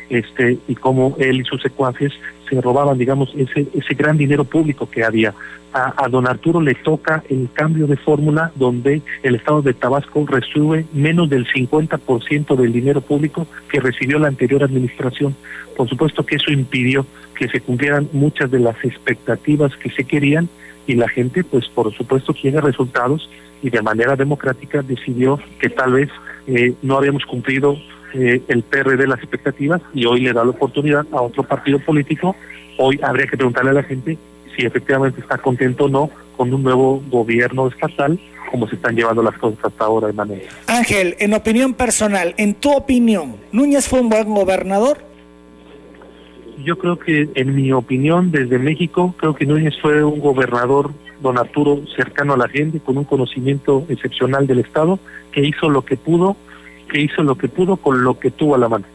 este, 0.10 0.58
y 0.67 0.76
cómo 0.76 1.15
él 1.19 1.41
y 1.41 1.43
sus 1.43 1.62
secuaces 1.62 2.12
se 2.50 2.60
robaban, 2.62 2.98
digamos, 2.98 3.32
ese, 3.36 3.67
ese 3.74 3.93
gran 3.93 4.17
dinero 4.17 4.43
público 4.43 4.89
que 4.89 5.04
había. 5.04 5.34
A, 5.72 6.08
don 6.10 6.28
Arturo 6.28 6.62
le 6.62 6.74
toca 6.74 7.24
el 7.30 7.48
cambio 7.54 7.86
de 7.86 7.95
fórmula 7.95 8.52
donde 8.56 9.04
el 9.22 9.36
Estado 9.36 9.62
de 9.62 9.76
Tabasco 9.76 10.26
recibe 10.28 10.88
menos 10.93 11.30
del 11.30 11.45
50% 11.45 12.56
del 12.56 12.74
dinero 12.74 13.02
público 13.02 13.45
que 13.69 13.80
recibió 13.80 14.17
la 14.17 14.30
anterior 14.30 14.63
administración. 14.63 15.36
Por 15.78 15.88
supuesto 15.88 16.26
que 16.26 16.38
eso 16.38 16.52
impidió 16.52 17.06
que 17.36 17.48
se 17.50 17.62
cumplieran 17.62 18.10
muchas 18.13 18.50
de 18.50 18.60
las 18.60 18.84
expectativas 18.84 19.76
que 19.78 19.91
se 19.91 20.06
querían 20.06 20.50
y 20.88 20.95
la 20.95 21.08
gente, 21.08 21.43
pues 21.43 21.67
por 21.67 21.93
supuesto, 21.93 22.34
quiere 22.34 22.62
resultados 22.62 23.30
y 23.62 23.69
de 23.69 23.84
manera 23.84 24.15
democrática 24.15 24.82
decidió 24.82 25.39
que 25.60 25.69
tal 25.69 25.93
vez 25.93 26.10
eh, 26.48 26.74
no 26.82 26.98
habíamos 26.98 27.26
cumplido 27.26 27.78
eh, 28.13 28.41
el 28.48 28.63
PRD 28.63 29.08
las 29.08 29.19
expectativas 29.19 29.82
y 29.93 30.06
hoy 30.06 30.22
le 30.22 30.34
da 30.34 30.43
la 30.43 30.52
oportunidad 30.52 31.06
a 31.12 31.22
otro 31.22 31.43
partido 31.43 31.80
político. 31.80 32.36
Hoy 32.78 33.00
habría 33.04 33.28
que 33.28 33.38
preguntarle 33.38 33.72
a 33.72 33.74
la 33.74 33.84
gente 33.84 34.17
si 34.56 34.65
efectivamente 34.65 35.22
está 35.22 35.38
contento 35.38 35.86
o 35.86 35.89
no 35.89 36.10
con 36.36 36.54
un 36.54 36.63
nuevo 36.63 37.04
gobierno 37.10 37.67
estatal, 37.67 38.19
como 38.50 38.67
se 38.67 38.76
están 38.76 38.95
llevando 38.95 39.22
las 39.22 39.38
cosas 39.38 39.60
hasta 39.63 39.84
ahora 39.84 40.08
de 40.08 40.13
manera. 40.13 40.50
Ángel, 40.67 41.15
en 41.19 41.34
opinión 41.34 41.74
personal, 41.74 42.34
en 42.38 42.56
tu 42.56 42.72
opinión, 42.72 43.36
¿Núñez 43.52 43.88
fue 43.88 44.00
un 44.00 44.10
buen 44.10 44.34
gobernador? 44.34 45.00
Yo 46.63 46.78
creo 46.78 47.00
que, 47.00 47.30
en 47.36 47.56
mi 47.56 47.72
opinión, 47.72 48.32
desde 48.32 48.60
México, 48.60 49.15
creo 49.17 49.34
que 49.34 49.45
Núñez 49.45 49.76
fue 49.82 50.04
un 50.04 50.19
gobernador, 50.19 50.91
don 51.22 51.38
Arturo, 51.38 51.82
cercano 51.95 52.34
a 52.34 52.38
la 52.38 52.48
gente, 52.48 52.80
con 52.80 52.98
un 52.98 53.06
conocimiento 53.06 53.86
excepcional 53.89 54.48
del 54.48 54.60
Estado, 54.60 55.00
que 55.32 55.45
hizo 55.45 55.69
lo 55.69 55.84
que 55.84 55.95
pudo 55.95 56.36
que 56.89 56.99
hizo 56.99 57.23
lo 57.23 57.38
que 57.38 57.47
pudo 57.47 57.78
con 57.78 58.04
lo 58.04 58.19
que 58.19 58.32
tuvo 58.32 58.56
a 58.56 58.58
la 58.58 58.67
mano. 58.67 58.86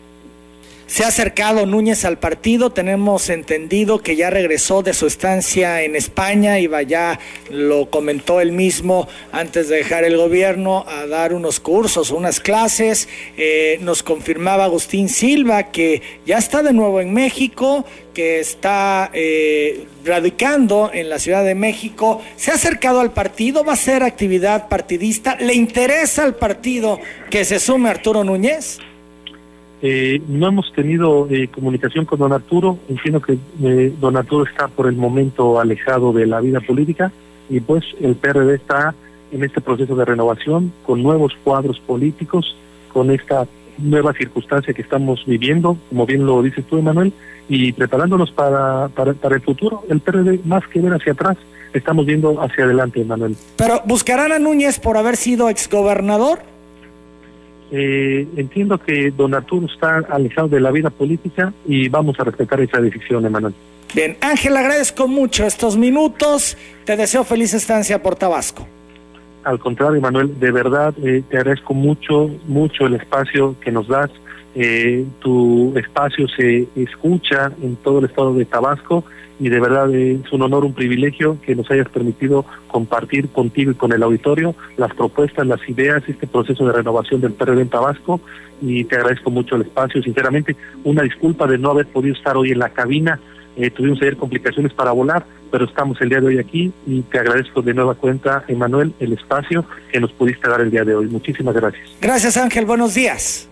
Se 0.87 1.03
ha 1.03 1.09
acercado 1.09 1.65
Núñez 1.65 2.05
al 2.05 2.19
partido, 2.19 2.71
tenemos 2.71 3.31
entendido 3.31 4.01
que 4.01 4.17
ya 4.17 4.29
regresó 4.29 4.83
de 4.83 4.93
su 4.93 5.07
estancia 5.07 5.83
en 5.83 5.97
España 5.97 6.61
y 6.61 6.67
vaya, 6.67 7.19
lo 7.51 7.89
comentó 7.89 8.41
él 8.41 8.53
mismo 8.53 9.09
antes 9.33 9.71
de 9.71 9.77
dejar 9.77 10.05
el 10.05 10.19
gobierno 10.19 10.85
a 10.87 11.07
dar 11.07 11.33
unos 11.33 11.59
cursos, 11.59 12.11
unas 12.11 12.39
clases. 12.39 13.09
Eh, 13.39 13.79
nos 13.81 14.03
confirmaba 14.03 14.65
Agustín 14.65 15.09
Silva 15.09 15.71
que 15.71 16.03
ya 16.27 16.37
está 16.37 16.63
de 16.63 16.75
nuevo 16.75 17.01
en 17.01 17.15
México, 17.15 17.87
que 18.13 18.39
está 18.39 19.11
eh, 19.15 19.87
radicando 20.05 20.91
en 20.93 21.09
la 21.09 21.19
Ciudad 21.19 21.45
de 21.45 21.55
México. 21.55 22.23
Se 22.37 22.51
ha 22.51 22.55
acercado 22.55 23.01
al 23.01 23.13
partido, 23.13 23.65
va 23.65 23.73
a 23.73 23.77
ser 23.77 24.03
actividad 24.03 24.69
partidista. 24.69 25.37
¿Le 25.37 25.55
interesa 25.55 26.25
al 26.25 26.37
partido 26.37 27.01
que 27.31 27.47
se 27.47 27.59
sume 27.59 27.89
Arturo 27.89 28.23
Núñez? 28.23 28.79
Eh, 29.83 30.23
no 30.29 30.49
hemos 30.49 30.73
tenido 30.73 31.29
eh, 31.31 31.49
comunicación 31.49 32.05
con 32.05 32.19
don 32.19 32.33
Arturo, 32.33 32.79
entiendo 32.89 33.21
que 33.21 33.37
eh, 33.63 33.93
don 34.01 34.17
Arturo 34.17 34.45
está 34.45 34.69
por 34.69 34.87
el 34.87 34.97
momento 34.97 35.61
alejado 35.61 36.13
de 36.13 36.27
la 36.27 36.41
vida 36.41 36.61
política 36.61 37.13
y 37.51 37.61
pues 37.61 37.85
el 38.01 38.15
PRD 38.15 38.55
está 38.55 38.95
en 39.31 39.45
este 39.45 39.61
proceso 39.61 39.95
de 39.95 40.05
renovación 40.05 40.73
con 40.87 41.03
nuevos 41.03 41.35
cuadros 41.43 41.81
políticos, 41.81 42.57
con 42.93 43.11
esta 43.11 43.47
nueva 43.79 44.13
circunstancia 44.13 44.73
que 44.73 44.83
estamos 44.83 45.25
viviendo, 45.27 45.77
como 45.89 46.07
bien 46.07 46.25
lo 46.25 46.41
dices 46.43 46.65
tú, 46.65 46.79
Emanuel, 46.79 47.13
y 47.49 47.73
preparándonos 47.73 48.31
para, 48.31 48.89
para, 48.89 49.13
para 49.15 49.35
el 49.35 49.43
futuro. 49.43 49.83
El 49.89 50.01
PRD, 50.01 50.41
más 50.45 50.67
que 50.69 50.81
ver 50.81 50.95
hacia 50.95 51.13
atrás, 51.13 51.37
estamos 51.75 52.07
viendo 52.07 52.41
hacia 52.41 52.65
adelante, 52.65 53.01
Emanuel. 53.01 53.37
Pero 53.57 53.83
buscarán 53.85 54.33
a 54.33 54.39
Núñez 54.39 54.79
por 54.79 54.97
haber 54.97 55.17
sido 55.17 55.49
exgobernador. 55.49 56.54
Eh, 57.71 58.27
entiendo 58.37 58.79
que 58.79 59.11
don 59.11 59.35
Arturo 59.35 59.67
está 59.67 59.99
alejado 60.09 60.49
de 60.49 60.61
la 60.61 60.71
vida 60.71 60.91
política 60.91 61.53
y 61.67 61.89
vamos 61.89 62.19
a 62.21 62.25
respetar 62.25 62.61
esa 62.61 62.81
decisión, 62.81 63.25
Emanuel. 63.25 63.55
Bien, 63.95 64.17
Ángel, 64.21 64.57
agradezco 64.57 65.07
mucho 65.09 65.47
estos 65.47 65.77
minutos. 65.77 66.57
Te 66.85 66.97
deseo 66.97 67.25
feliz 67.25 67.55
estancia 67.55 68.03
por 68.03 68.17
Tabasco. 68.17 68.67
Al 69.45 69.59
contrario, 69.59 69.97
Emanuel, 69.97 70.39
de 70.41 70.51
verdad 70.51 70.95
eh, 71.03 71.23
te 71.29 71.37
agradezco 71.37 71.75
mucho, 71.75 72.31
mucho 72.47 72.87
el 72.87 72.95
espacio 72.95 73.55
que 73.61 73.71
nos 73.71 73.87
das. 73.89 74.11
Eh, 74.55 75.05
tu 75.21 75.77
espacio 75.77 76.29
se 76.29 76.69
escucha 76.77 77.53
en 77.61 77.77
todo 77.77 77.99
el 77.99 78.05
estado 78.05 78.35
de 78.35 78.45
Tabasco 78.45 79.05
y 79.41 79.49
de 79.49 79.59
verdad 79.59 79.93
es 79.93 80.33
un 80.33 80.43
honor, 80.43 80.65
un 80.65 80.75
privilegio 80.75 81.39
que 81.43 81.57
nos 81.57 81.69
hayas 81.71 81.89
permitido 81.89 82.45
compartir 82.69 83.29
contigo 83.31 83.73
y 83.73 83.75
con 83.75 83.93
el 83.93 84.03
auditorio 84.03 84.55
las 84.77 84.95
propuestas, 84.95 85.47
las 85.47 85.69
ideas, 85.69 86.03
este 86.07 86.27
proceso 86.27 86.65
de 86.67 86.73
renovación 86.73 87.21
del 87.21 87.33
PRD 87.33 87.63
en 87.63 87.69
Tabasco 87.69 88.21
y 88.61 88.85
te 88.85 88.97
agradezco 88.97 89.31
mucho 89.31 89.57
el 89.57 89.63
espacio. 89.63 90.03
Sinceramente, 90.03 90.57
una 90.85 91.03
disculpa 91.03 91.47
de 91.47 91.59
no 91.59 91.71
haber 91.71 91.87
podido 91.87 92.15
estar 92.15 92.37
hoy 92.37 92.53
en 92.53 92.61
la 92.61 92.71
cabina. 92.71 93.19
Eh, 93.57 93.71
tuvimos 93.71 94.01
ayer 94.03 94.17
complicaciones 94.17 94.73
para 94.73 94.93
volar, 94.93 95.25
pero 95.51 95.65
estamos 95.65 96.01
el 96.01 96.09
día 96.09 96.21
de 96.21 96.27
hoy 96.27 96.39
aquí 96.39 96.73
y 96.87 97.03
te 97.03 97.19
agradezco 97.19 97.63
de 97.63 97.75
nueva 97.75 97.95
cuenta, 97.95 98.45
Emanuel, 98.49 98.95
el 98.99 99.13
espacio 99.13 99.65
que 99.93 100.01
nos 100.01 100.13
pudiste 100.13 100.49
dar 100.49 100.61
el 100.61 100.71
día 100.71 100.85
de 100.85 100.95
hoy. 100.95 101.07
Muchísimas 101.07 101.55
gracias. 101.55 101.89
Gracias, 102.01 102.37
Ángel. 102.37 102.67
Buenos 102.67 102.95
días. 102.95 103.49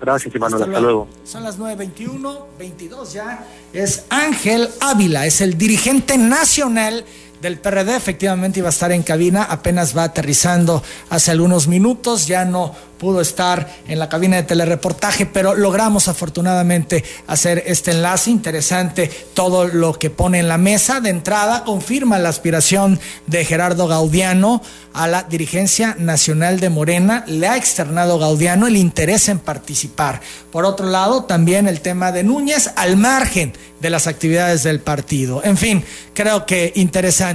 Gracias, 0.00 0.34
Emanuel. 0.34 0.62
Hasta, 0.62 0.80
luego. 0.80 1.08
Son 1.24 1.42
las 1.44 1.58
9.21, 1.58 2.44
22 2.58 3.12
ya. 3.12 3.46
Es 3.72 4.06
Ángel 4.08 4.68
Ávila, 4.80 5.26
es 5.26 5.40
el 5.40 5.58
dirigente 5.58 6.16
nacional 6.16 7.04
del 7.40 7.58
PRD, 7.58 7.96
efectivamente 7.96 8.60
iba 8.60 8.68
a 8.68 8.70
estar 8.70 8.92
en 8.92 9.02
cabina, 9.02 9.44
apenas 9.44 9.96
va 9.96 10.04
aterrizando 10.04 10.82
hace 11.08 11.30
algunos 11.30 11.68
minutos, 11.68 12.26
ya 12.26 12.44
no 12.44 12.74
pudo 13.00 13.22
estar 13.22 13.66
en 13.88 13.98
la 13.98 14.10
cabina 14.10 14.36
de 14.36 14.42
telereportaje, 14.42 15.24
pero 15.24 15.54
logramos 15.54 16.06
afortunadamente 16.06 17.02
hacer 17.26 17.62
este 17.66 17.92
enlace 17.92 18.30
interesante, 18.30 19.10
todo 19.32 19.66
lo 19.66 19.94
que 19.94 20.10
pone 20.10 20.38
en 20.38 20.48
la 20.48 20.58
mesa. 20.58 21.00
De 21.00 21.08
entrada, 21.08 21.64
confirma 21.64 22.18
la 22.18 22.28
aspiración 22.28 23.00
de 23.26 23.46
Gerardo 23.46 23.88
Gaudiano 23.88 24.60
a 24.92 25.08
la 25.08 25.22
dirigencia 25.22 25.96
nacional 25.98 26.60
de 26.60 26.68
Morena. 26.68 27.24
Le 27.26 27.48
ha 27.48 27.56
externado 27.56 28.18
Gaudiano 28.18 28.66
el 28.66 28.76
interés 28.76 29.30
en 29.30 29.38
participar. 29.38 30.20
Por 30.52 30.66
otro 30.66 30.86
lado, 30.86 31.24
también 31.24 31.68
el 31.68 31.80
tema 31.80 32.12
de 32.12 32.22
Núñez 32.22 32.70
al 32.76 32.98
margen 32.98 33.54
de 33.80 33.88
las 33.88 34.06
actividades 34.06 34.62
del 34.62 34.80
partido. 34.80 35.40
En 35.42 35.56
fin, 35.56 35.82
creo 36.12 36.44
que 36.44 36.72
interesante. 36.74 37.29